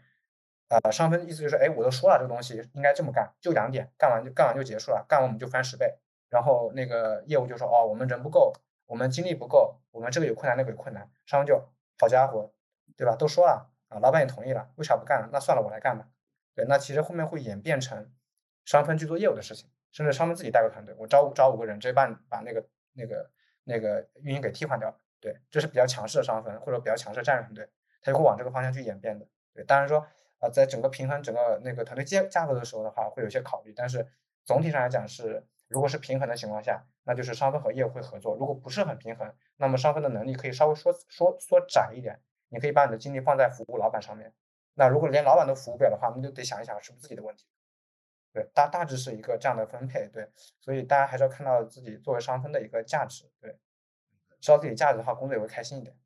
[0.67, 5.97] 呃，商分意思就是，哎，我都说了这个东西应该这么干，就两点，干完就干完就结束了，干完我们就翻十倍。
[6.29, 8.51] 然后那个业务就说，哦，我们人不够，
[8.87, 11.11] 我们精力不够，我们这个有困难，那个有困难。
[11.25, 11.69] 商就，
[11.99, 12.51] 好家伙，
[12.95, 13.15] 对吧？
[13.15, 15.29] 都说了啊，老板也同意了，为啥不干了？
[15.31, 16.07] 那算了，我来干吧。
[16.55, 18.11] 对，那其实后面会演变成
[18.65, 23.29] 商分去做业务的事情，甚至商分自己带个团队，我招招五个人，直接把把那个那个
[23.63, 24.97] 那个运营给替换掉了。
[25.19, 27.69] 对，这是比较强势的商分，或者比较强势的战略团队，
[28.01, 29.27] 他就会往这个方向去演变的。
[29.53, 30.05] 对，当然说，
[30.39, 34.07] 呃，在整个平衡整个那个团队架架构的时候的话，会有些考虑，但是
[34.45, 44.33] 总体上来讲是，如果是平衡的情况下，那就是商分和业务会合作；如果不是很平衡，那么商分的能力可以稍微缩缩缩窄一点，你可以把你的精力放在服务老板上面。
[44.73, 47.45] 那如果连老板都服务不了的话，那就得想一想是不是自己的问题。
[48.33, 50.07] 对，大大致是一个这样的分配。
[50.07, 53.29] 对，所以大家还是要看到自己作为商分的一个价值。
[53.41, 53.57] 对。
[54.39, 55.97] 知道自己价值的话，工作也会开心一点。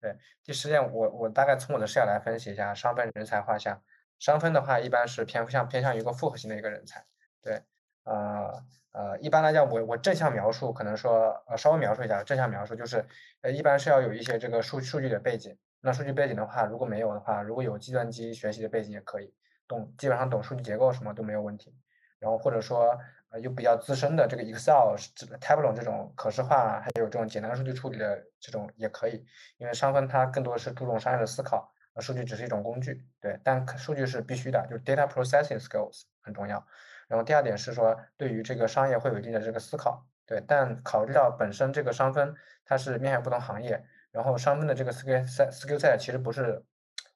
[0.00, 3.82] 对，第十点，我我大概从我的视角来分析一下商分人才画像。
[4.20, 7.04] 商分的话，一般是偏向偏向于一个复合型的一个人才。
[7.42, 7.64] 对，
[8.10, 13.06] 呃呃，一般来讲，我我正向描述，可能说呃稍微描述一下，正向描述就是，
[13.42, 15.56] 呃，一般是要有一些这个数数据的背景。
[15.80, 19.32] 那数据背景的话，如果没有的话，如果有计算机学习的背景也可以，
[19.68, 21.74] 懂基本上懂数据结构什么都没有问题。
[22.18, 22.98] 然后或者说。
[23.32, 24.96] 呃，有比较资深的这个 Excel、
[25.38, 29.24] Tableau 这种可视化，还有这种简单数据处理的这种也可以，
[29.56, 36.66] 因为商分它更多是注重商业的思考，数据只是一种工具，对，但数据是必须的，就是 data processing skills 很重要。
[37.10, 42.32] 然后第二点是说，对于这个商业会有一定的这个思考，对，但考虑到本身这个商分
[42.64, 46.64] 它是面向不同行业，然后商分的这个 skill set skill set 其实不是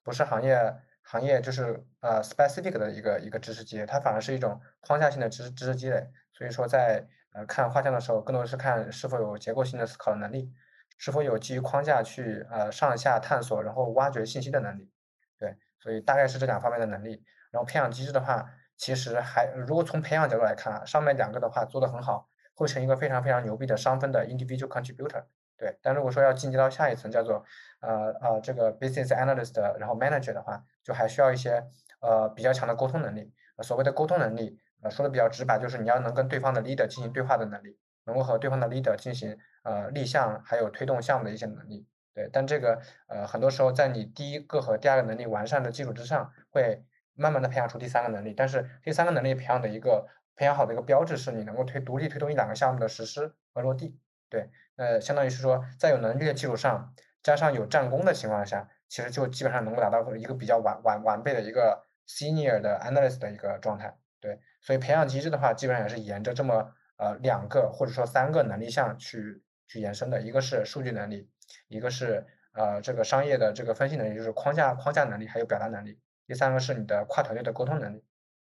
[0.03, 0.75] 不是行业。
[1.07, 6.07] 行业就是呃 specific 的一个一个知识积累，它反而是一种框架性的知识知识积累。
[6.33, 10.51] 所以说在呃看画像的时候，更多是看是否有结构性的思考的能力，
[10.97, 14.91] 是否有基于框架去呃上下探索，然后挖掘信息的能力。
[15.37, 17.23] 对，所以大概是这两方面的能力。
[17.51, 25.23] 然后培养机制的话，其实还如果从培养角度来看啊，上面两个的话做得很好，会成一个非常非常牛逼的商分的 individual contributor。
[25.57, 27.45] 对，但如果说要进阶到下一层，叫做
[27.79, 31.63] 呃呃这个 business analyst，然后 manager 的话，就还需要一些
[32.01, 33.33] 呃比较强的沟通能力。
[33.63, 41.87] 所谓的沟通能力，呃说的比较直白，就是你要能跟对方的 leader 进行对话的能力，能够和对方的 leader 进行呃立项还有推动项目的一些能力。
[42.13, 46.83] 对，但这个呃很多时候在你第一个和第二个能力完善的基础之上，会
[47.15, 48.33] 慢慢的培养出第三个能力。
[48.33, 53.99] 但是第三个能力培养的一个培养好的一个标志是你能够推独立推动一两个项目的实施和落地。
[54.29, 54.49] 对。
[54.77, 63.95] 呃，相当于是说，在有能力的基础上，加上有战功的情况下，其实就基本上能够达到一个比较完完完备的一个 senior 的 analyst 的一个状态。
[64.19, 70.21] 对，所以培养机制的话，基本上也是沿着这么呃两个或者说三个能力项去去延伸的。
[70.21, 71.29] 一个是数据能力，
[71.69, 76.01] 一个是呃这个商业的这个分析能力，就是框架框架能力，还有表达能力。
[76.25, 78.03] 第三个是你的跨团队的沟通能力。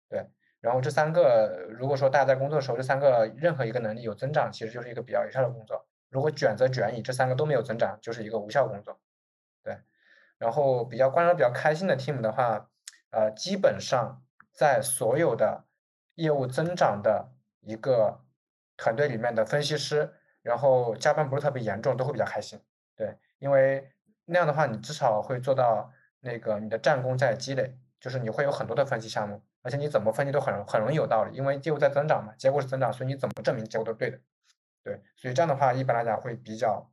[0.09, 0.27] 对。
[0.61, 5.85] 然后这三个，如果说大家在工作的时候，这三个任何一个能力有增长，其实就是一个比较有效的工作。
[6.09, 8.99] 如果卷则卷，矣这三个都没有增长，就是一个无效工作。
[9.61, 9.77] 对，
[10.39, 12.71] 然后比较观察比较开心的 team 的话，
[13.11, 15.65] 呃，基本上在所有的
[16.15, 18.21] 业务增长的一个
[18.75, 22.59] 团队里面的分析师，然后加班不是特别严重，都会比较开心。
[22.95, 23.91] 对，因为
[24.25, 25.91] 那样的话，你至少会做到
[26.25, 34.19] 那个你的战功在积累，就是你会有很多的分析项目，而且你怎么分析都很很容易有道理，因为业务在增长嘛，结果是增长，所以你怎么证明结果都对的。
[34.83, 36.91] 对，所以这样的话，一般来讲会比较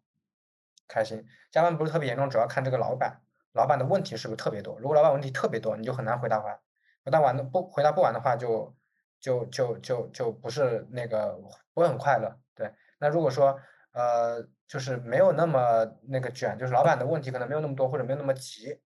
[0.86, 1.26] 开心。
[1.50, 3.20] 加班不是特别严重，主要看这个老板，
[3.52, 4.78] 老板的问题是不是特别多。
[4.78, 6.58] 如果老板问题特别多，你就很难回答完。
[7.04, 8.74] 回答完的不回答不完的话，就
[9.20, 11.38] 就就就就不是那个
[11.74, 12.38] 不会很快乐。
[12.54, 13.58] 对，那如果说
[13.92, 18.80] 呃就是没有那么那个卷，就是老板的问题可能没有那么多，或者没有那么急，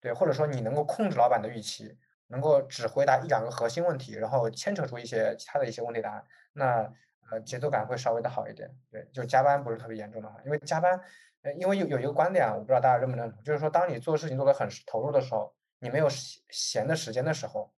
[0.00, 1.96] 对，或者说你能够控制老板的预期，
[2.28, 6.92] 能够只回答一两个核心问题，然后牵扯出一些其他的一些问题答案，那。
[7.30, 11.00] 呃，节奏感会稍微的好一点，对，就加班不是特别严重的话，因为加班，
[11.42, 17.72] 呃，因为有有一个观点啊，我不知道大家认不认同，就是说，当你做事情做得很投入的时候，你没有闲的时间的时候，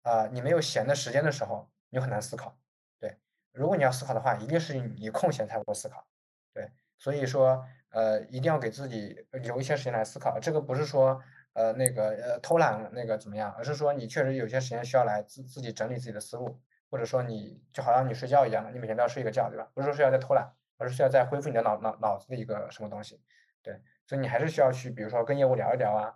[0.00, 2.56] 啊，你没有闲的时间的时候，你很难思考，
[2.98, 3.18] 对，
[3.52, 6.06] 如果你要思考的话，一定是你空闲才会思考，
[6.54, 11.22] 对，所以说，呃，一定要给自己留一些时间来思考，这个不是说。
[11.58, 19.68] 呃那个呃偷懒那个怎么样，而是说你确实有些时间需要来自自己整理自己的思路，或者说你就好像你睡觉一样，你每天都要睡一个觉，对吧？
[19.74, 23.20] 不是说睡觉在偷懒，而是需要在恢复你的脑脑脑子的一个什么东西，
[23.62, 26.14] 对，所以你还是需要去，比如说跟业务聊一聊啊，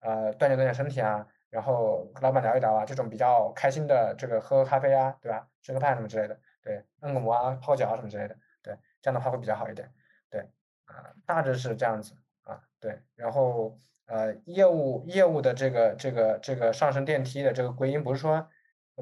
[0.00, 1.26] 呃锻炼锻炼身体啊。
[1.52, 5.46] 然后和老板聊一聊啊，这种比较开心的这个喝喝咖啡啊，对吧？
[5.60, 9.92] 吃个饭什么之类的，对，按个摩啊，泡脚啊什么之类的，对，这样的话会比较好一点，
[10.30, 10.40] 对，
[10.86, 12.14] 啊，大致是这样子
[12.44, 18.48] 啊，对，然后呃，业务业务的这个这个这个上升电梯的这个归因不是说，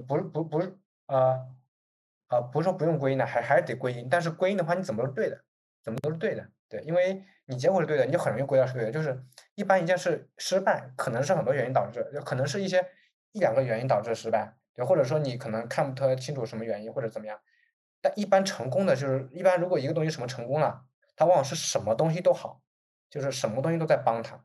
[0.07, 1.46] 不是不不是呃，
[2.28, 5.44] 啊不是说不用归因的，还还是得归因，但是归因的话你怎么都是对的，
[5.82, 7.24] 怎么都是对的，对，因为。
[7.46, 8.92] 你结果是对的，你就很容易归到是对的。
[8.92, 9.24] 就是
[9.57, 12.86] 一般一件事失败，可能是很多原因导致，就可能是一些
[13.32, 17.40] 一两个原因导致失败，对，或者说你可能看不特清楚什么原因或者怎么样。
[18.01, 20.84] 但一般成功的就是一般，如果一个东西什么成功了，
[21.16, 22.61] 它往往是什么东西都好，
[23.11, 24.44] 就是什么东西都在帮他。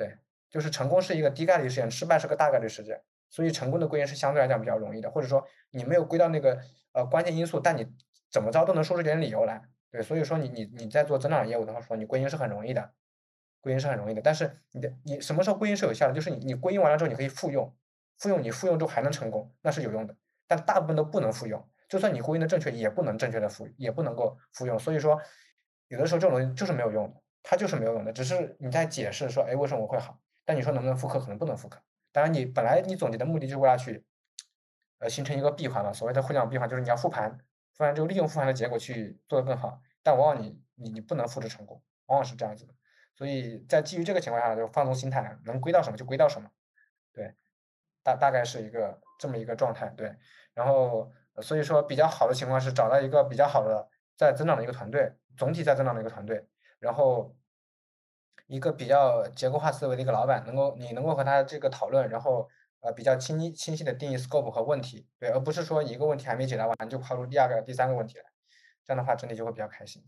[0.00, 0.16] 对，
[0.48, 6.58] 就是成功是一个低概率事件，失败是个大概率事件，所以成功的归因是相对来讲比较容易的，或者说你没有归到那个
[6.92, 7.86] 呃关键因素，但你
[8.32, 9.62] 怎么着都能说出点理由来。
[9.90, 12.92] 对，所以说你你你在做增长业务的话，说你归因是很容易的，
[13.60, 14.22] 归因是很容易的。
[14.22, 16.14] 但是你的你什么时候归因是有效的？
[16.14, 17.76] 就是你你归因完了之后，你可以复用，
[18.16, 20.16] 复用你复用之后还能成功，那是有用的。
[20.46, 24.78] 但大部分都不能复用，就算你归因的正确，也不能正确的复，也不能够复用。
[24.78, 25.20] 所以说，
[25.88, 30.20] 有的时候这种东西就是没有用的，它就是没有用的，只是你在解释说，哎，为什么我会好？
[30.44, 31.18] 但你说能不能复刻？
[31.18, 31.80] 可能不能复刻。
[32.12, 34.04] 当然，你本来你总结的目的就是为了去，
[34.98, 35.92] 呃，形成一个闭环嘛。
[35.92, 37.38] 所谓的互联网闭环，就是你要复盘。
[37.72, 42.74] 复盘之后，利用复盘的结果去做得更好，但往往你你你不能复制成功，往往是这样子的。
[43.14, 46.50] 所以在基于这个情况下，就放松心态，能归到什么就归到什么，
[47.12, 47.34] 对，
[48.02, 50.16] 大大概是一个这么一个状态，对。
[50.52, 51.12] 然后
[51.42, 56.48] 所以说比较好的情况是找到一个比较好的在增长的一个团队，总体在增长的一个团队，
[56.80, 57.36] 然后
[58.48, 62.50] 一个比较结构化思维的一个老板，能够你能够和他这个讨论，然后。
[62.82, 68.24] 呃，比较清清晰的定义 scope 和问题，对，而不是说一个问题还没解答完就抛出第二个、第三个问题来，
[68.86, 70.02] 这样的话整体就会比较开心。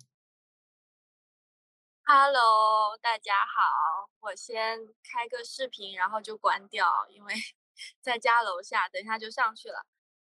[2.06, 7.34] Hello，大家好，我先开个视频，然后就关掉，因为
[8.00, 9.84] 在家楼下，等一下就上去了。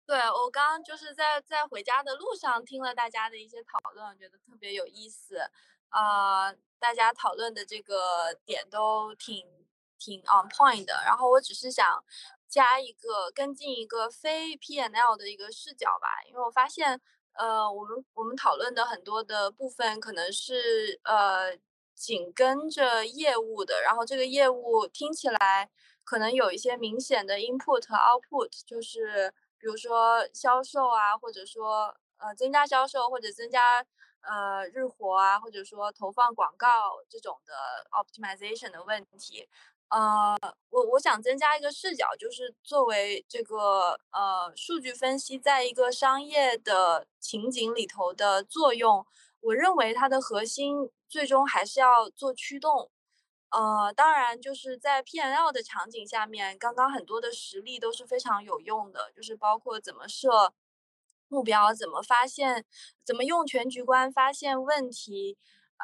[0.05, 5.39] 对我刚刚就是在在回家的路上听了大家的一些讨论，觉得特别有意思，
[5.95, 9.47] 啊，大家讨论的这个点都挺。
[9.97, 12.05] 挺 on point 的，然后我只是想
[12.47, 17.01] 加一个跟进一个非 PNL 的一个视角吧，因为我发现，
[17.33, 21.57] 呃，我们我们讨论的很多的部分可能是呃
[21.95, 25.71] 紧跟着业务的，然后这个业务听起来
[26.03, 33.83] 可能有一些明显的 input output，就是比如说销售啊，或者说呃增加销售或者增加
[34.27, 36.69] 呃日活啊，或者说投放广告
[37.09, 37.55] 这种的
[37.91, 39.49] optimization 的问题。
[39.89, 40.37] 呃，
[40.71, 49.07] 我我想增加一个视角，就是作为这个呃数据分析在一个商业的情景里头的作用，
[49.41, 52.91] 我认为它的核心最终还是要做驱动。
[53.51, 60.53] 呃，当然就是在 P&L 的场景下面，刚刚很多的实例都是非常有用的，就是包括怎么设
[61.29, 62.65] 目标，怎么发现，
[63.05, 65.37] 怎么用全局观发现问题，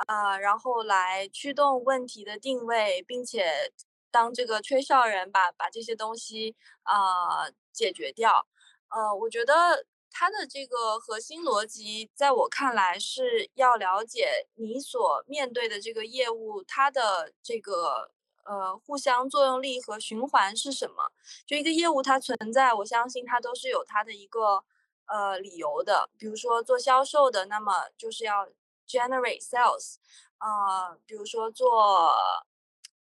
[0.06, 3.72] 啊，然后来驱动问题的定位，并且。
[4.12, 8.44] 当这个吹哨人把把这些东西啊解决掉，
[8.88, 18.10] 呃，我觉得它的这个核心逻辑，在我看来是要了解你所面对的这个业务，它的这个
[18.42, 21.12] 呃互相作用力和循环是什么。
[21.46, 24.64] 就一个业务它存在，我相信它都是有它的一个
[25.10, 26.08] 呃理由的。
[26.18, 28.48] 比如说做销售的，那么就是要
[28.88, 29.96] generate sales，
[30.38, 32.14] 啊，比如说做。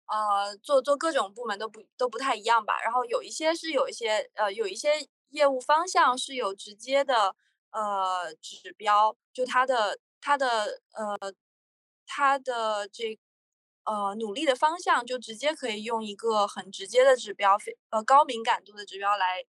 [0.06, 2.80] 呃，做做各种部门都不都不太一样吧。
[2.84, 4.90] 然后有一些是有一些呃有一些
[5.30, 7.34] 业务方向是有直接的
[7.72, 11.18] 呃指标，就它的它的呃
[12.06, 13.18] 它的这
[13.86, 19.44] 呃努力的方向就直接可以用一个很直接的指标，非呃高敏感度的指标来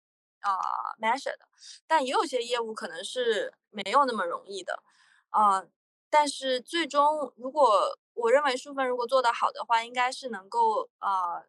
[0.43, 1.47] 啊 measure 的。
[1.87, 4.83] 但也有些业务可能是没有那么容易的，
[5.29, 5.65] 啊，
[6.09, 7.97] 但是最终如果。
[8.15, 11.43] 我认为数分如果做得好的话，应该是能够呃，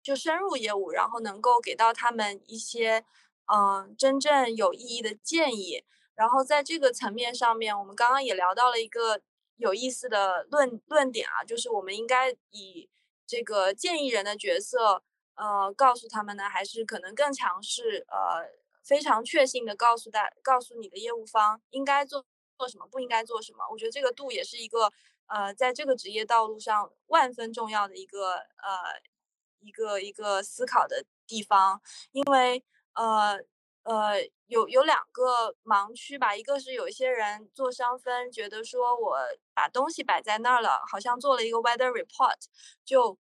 [0.00, 3.04] 就深入业务，然后能够给到他们一些
[3.52, 5.82] 嗯真正有意义的建议。
[6.14, 9.20] 然后在这个层面上面，我们刚刚也聊到了一个
[9.56, 12.88] 有意思的论论点啊，就是我们应该以
[13.26, 15.02] 这个建议人的角色，
[15.40, 18.44] 呃，告诉他们呢，还是可能更强势，呃，
[18.82, 22.24] 非常确信的告诉大告诉你的业务方应该做
[22.58, 23.64] 做什么，不应该做什么。
[23.70, 24.92] 我觉得这个度也是一个。
[25.32, 29.00] 呃，在这个职业道路上万分重要的一个呃
[29.60, 31.80] 一个一个思考的地方，
[32.10, 32.64] 因为
[32.94, 33.38] 呃
[33.84, 39.18] 呃有有两个盲区吧，一个是有一些人做商分，觉得说我
[39.54, 42.34] 把东西摆在那儿了，好像做了一个 weather report
[42.84, 43.16] 就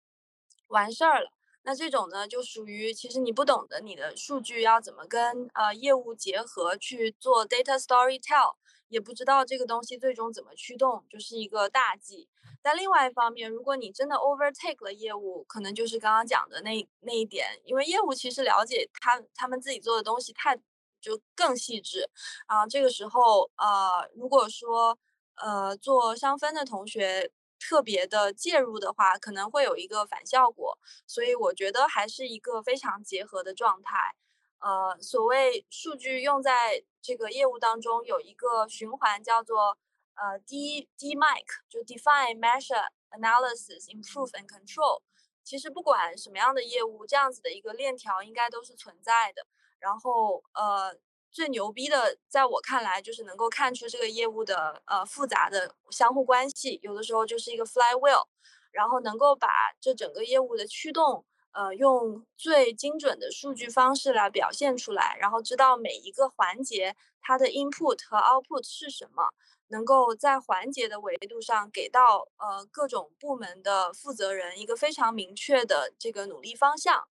[0.69, 1.29] 完事儿了。
[1.63, 8.55] 那这种呢，就属于其实你不懂得你的数据要怎么跟呃业务结合去做 data story tell，
[8.87, 12.27] 也不知道这个东西最终怎么驱动，就是一个大忌。
[12.61, 20.57] 但另外一方面，如果你真的 overtake 了业务，可能就是刚刚讲的那那一点，因为业务其实了解他他们自己做的东西太
[21.01, 22.09] 就更细致
[22.47, 22.65] 啊。
[22.65, 24.97] 这个时候呃，如果说
[25.35, 27.29] 呃做商分的同学。
[27.59, 34.15] 特别的介入的话，可能会有一个反效果，所以我觉得还是一个非常结合的状态。
[34.59, 39.77] 呃，所谓数据用在这个业务当中，有一个循环叫做
[40.15, 45.01] 呃 D D Mic，就 Define Measure Analysis Improve and Control。
[45.43, 49.45] 其实不管什么样的业务，这样子的一个链条应该都是存在的。
[49.79, 50.97] 然后呃。
[51.31, 58.25] 最牛逼的，在我看来，就是能够看出这个业务的呃复杂的相互关系，有的时候就是一个 flywheel，
[58.71, 59.47] 然后能够把
[59.79, 69.29] 这整个业务的驱动，呃，用最精准的数据方式来表现出来，然后知道每一个环节它的 input 和 output 是什么，
[69.67, 77.07] 能够在环节的维度上给到呃各种部门的负责人一个非常明确的这个努力方向。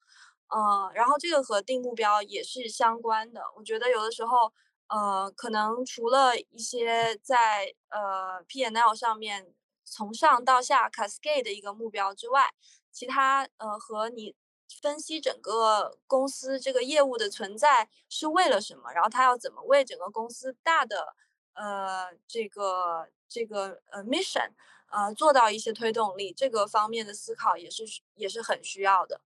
[0.48, 3.42] 呃，然后这个和定目标也是相关的。
[3.56, 4.52] 我觉得有的时候，
[4.88, 12.50] 呃，可能除了一些在呃 P&L 上面从上到下 cascade 的一个目标之外，
[12.90, 14.34] 其他呃和你
[14.82, 21.14] 分析整个公司这个业务的存在是为了什么，然后它要怎么为整个公司大的
[21.54, 24.50] 呃这个这个呃 mission
[24.90, 27.84] 呃做到一些推动力，这个方面的思考也是
[28.14, 29.20] 也是很需要的。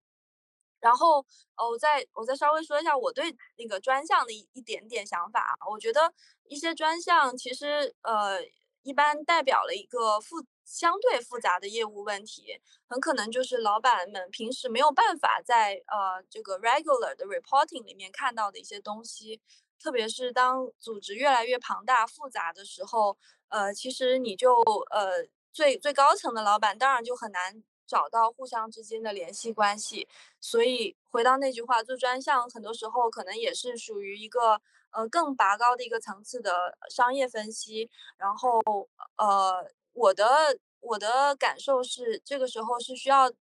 [0.83, 1.25] 然后，
[1.57, 5.71] 呃，我再我再稍微说一下我对那个专项的一一点点想法啊。
[5.71, 6.13] 我觉得
[6.49, 8.41] 一些专项其实，呃，
[8.83, 19.41] 一般代表了一个复相对复杂的业务问题，很可能就是老板们平时没有办法在呃这个 regular 的 reporting 里面看到的一些东西。
[19.79, 23.17] 特别是当组织越来越庞大复杂的时候，
[23.49, 24.55] 呃，其实你就
[24.91, 27.63] 呃最最高层的老板当然就很难。
[27.87, 30.09] 找到互相之间的联系关系，
[30.41, 34.61] 所以回到那句话，做专项很多时候可能也是属于一个
[34.91, 37.91] 呃更拔高的一个层次的商业分析。
[38.17, 38.61] 然后
[39.17, 43.33] 呃，我的我的感受是，这个时候是需要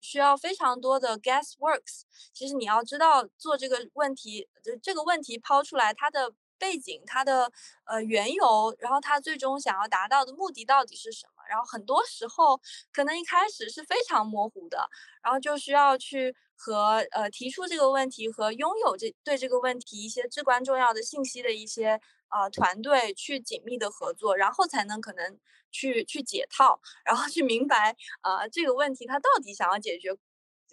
[0.00, 2.02] 需要非常多的 guess works。
[2.32, 6.32] 其实你要知道做这个问题，就这个问题抛出来，它的。
[6.62, 7.50] 背景，它的
[7.86, 11.42] 呃缘由，然后它最终想要达到的目的到底是什么？
[11.50, 12.60] 然后很多时候
[12.92, 14.88] 可能一开始是非常模糊的，
[15.24, 22.00] 然后就需要去和呃提出这个问题和拥有这对这个问题一些至关重要的信息的一些
[22.30, 25.36] 呃团队去紧密的合作，然后才能可能
[25.72, 30.16] 去去解套，然后去明白呃这个问题它到底想要解决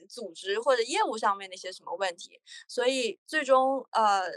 [0.08, 4.30] 组织或者业务上面的一些什么问题，所以最终呃。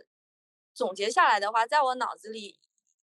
[0.75, 2.59] 总结下来的话，在我脑子里，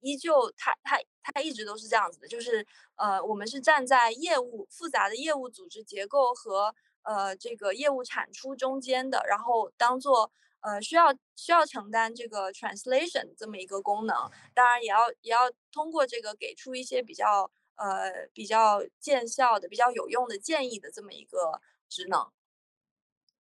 [0.02, 14.16] 依旧它它它一直都是这样子的，就是呃，我们是站在业务复杂的业务组织结构和呃这个业务产出中间的，然后当做呃需要需要承担这个 translation 这么一个功能，
[14.54, 21.60] 当然也要也要通过这个给出一些比较呃比较见效的、比较有用的建议的这么一个
[21.90, 22.32] 职能。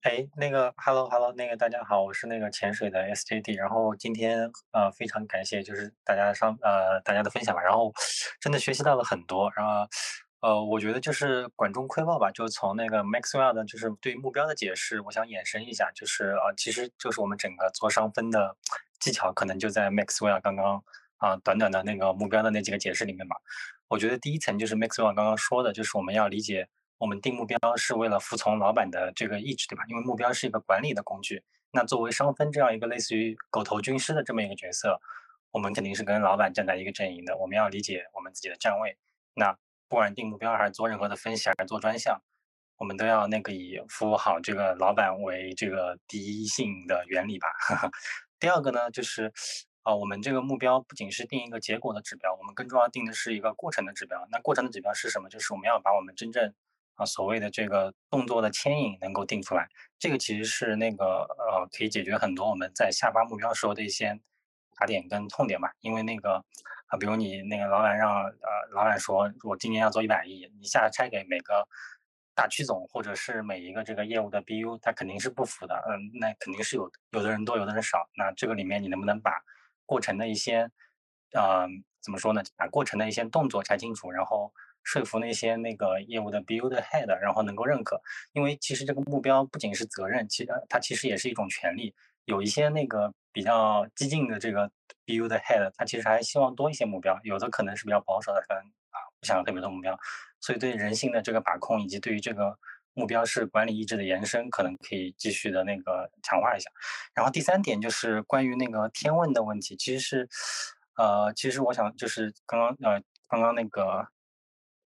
[0.05, 7.91] 哎，那个，hello hello，那个大家好，我是那个潜水的 SJD，然后今天呃非常感谢就是大家上呃大家的分享吧，然后
[8.39, 9.89] 真的学习到了很多，然后
[10.41, 18.55] 呃我觉得就是管中窥豹吧，就从那个 Maxwell 的就是对目标的解释，我想延伸一下，就是呃其实就是我们整个做商分的
[19.01, 20.85] 技巧，可能就在 Maxwell 刚刚
[21.17, 23.37] 啊短短的那个目标的那几个解释里面吧。
[23.89, 26.69] 我觉得第一层就是 Maxwell 刚刚说的，就是我们要理解。
[26.99, 29.85] 我们定目标是为了服从老板的这个意志，对吧？
[29.89, 31.43] 因为目标是一个管理的工具。
[31.73, 35.01] 那作为商分这样一个类似于狗头军师的这么一个角色，
[35.51, 37.37] 我们肯定是跟老板站在一个阵营的。
[37.37, 38.97] 我们要理解我们自己的站位。
[39.35, 39.53] 那
[39.89, 42.23] 不管定目标还是做任何的分析，还是做专项，
[42.79, 47.49] 我们都要那个以服务好这个老板为这个第一性的原理吧。
[48.39, 49.33] 第二个呢，就是
[49.83, 54.27] 啊，我们这个目标不仅是定一个结果的指标，我们更重要定的是一个过程的指标。
[54.31, 55.29] 那过程的指标是什么？
[55.29, 56.55] 就是我们要把我们真正
[56.97, 59.69] 啊，所谓的这个动作的牵引能够定出来，
[59.99, 61.05] 这个其实是那个
[61.39, 64.19] 呃，可以解决很多我们在下发目标时候的一些
[64.77, 65.73] 卡点跟痛点吧。
[65.81, 66.45] 因为那个
[66.87, 71.67] 啊，比如你那个老板让呃，老板说我今年要做一百亿，你下拆给每个
[72.35, 75.75] 大区总或者是每一个这个业务的 BU，它肯定是不符的。
[75.89, 78.09] 嗯，那肯定是有有的人多，有的人少。
[78.17, 79.33] 那这个里面你能不能把
[79.87, 80.71] 过程的一些，
[81.33, 81.67] 呃，
[82.01, 82.43] 怎么说呢？
[82.57, 84.53] 把过程的一些动作拆清楚，然后
[84.85, 88.01] 说服那些那个业务的 BU 的 head，然后能够认可。
[88.33, 91.95] 因为其实这个目标不仅是责任，其实它其实也是一种权利。
[92.27, 94.71] 有一些那个比较激进的这个
[95.05, 97.19] BU 的 head，他其实还希望多一些目标。
[97.23, 99.99] 有的可能是比较保守的，可能啊不想要特别多目标。
[100.41, 102.59] 所以对人性的这个把控，以及对于这个
[102.95, 106.71] 目标是管理意志的延伸，可能可以继续的那个强化一下。
[107.15, 110.29] 然后第三点就是关于那个天问的问题，其实是，
[110.97, 114.07] 呃，其实我想就是刚刚呃刚刚那个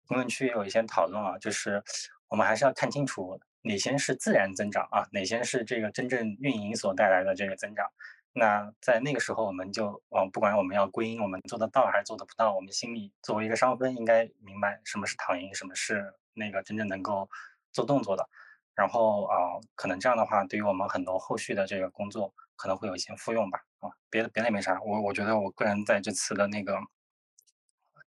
[0.08, 1.82] 评论区也有一些讨论啊，就是
[2.28, 7.86] 我们还是要看清楚哪些是自然增长啊，哪些是这个真正运营所带来的这个增长。
[8.32, 17.28] 那在那个时候，我们就，嗯，不管我们要归因我们做得到还是做得不到，我们心里作为一个商分，应该明白什么是躺赢，什么是那个真正能够
[17.72, 18.28] 做动作的。
[18.74, 19.34] 然后啊，
[19.74, 23.60] 可能这样的话，对于我们很多后续的这个工作，可能会有一些复用吧。
[23.80, 24.80] 啊，别的别的也没啥。
[24.82, 26.78] 我我觉得我个人在这次的那个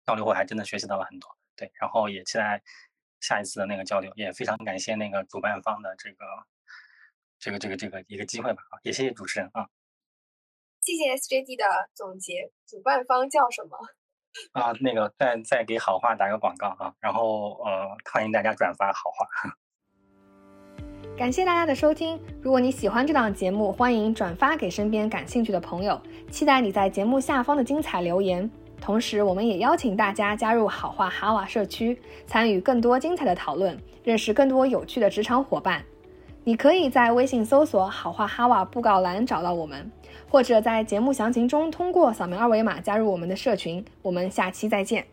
[0.05, 1.29] 交流会还真的学习到了很多。
[1.55, 2.61] 对，然后也期待
[3.19, 6.25] 下一次的那个交流，也非常感谢那个主办方的这个
[7.39, 8.63] 这个这个这个一个机会吧。
[8.71, 9.67] 啊，也谢谢主持人啊。
[10.81, 13.77] 谢谢 SJD 的总结，主办方叫什么？
[14.53, 19.27] 啊，那个再再给好话打个广告啊，然后呃，欢迎大家转发好话。
[21.17, 26.01] 感谢大家的收听，如果你喜欢这档节目，欢迎转发给身边感兴趣的朋友。
[26.31, 28.49] 期待你在节目下方的精彩留言。
[28.81, 35.83] 同时，我们也邀请大家加入好话哈瓦社区，参与更多精彩的讨论，认识更多有趣的职场伙伴。
[36.43, 39.89] 你可以在微信搜索“好话哈瓦”布告栏找到我们。
[40.27, 45.05] 或者在节目详情中通过扫描二维码加入我们的社群，我们下期再见。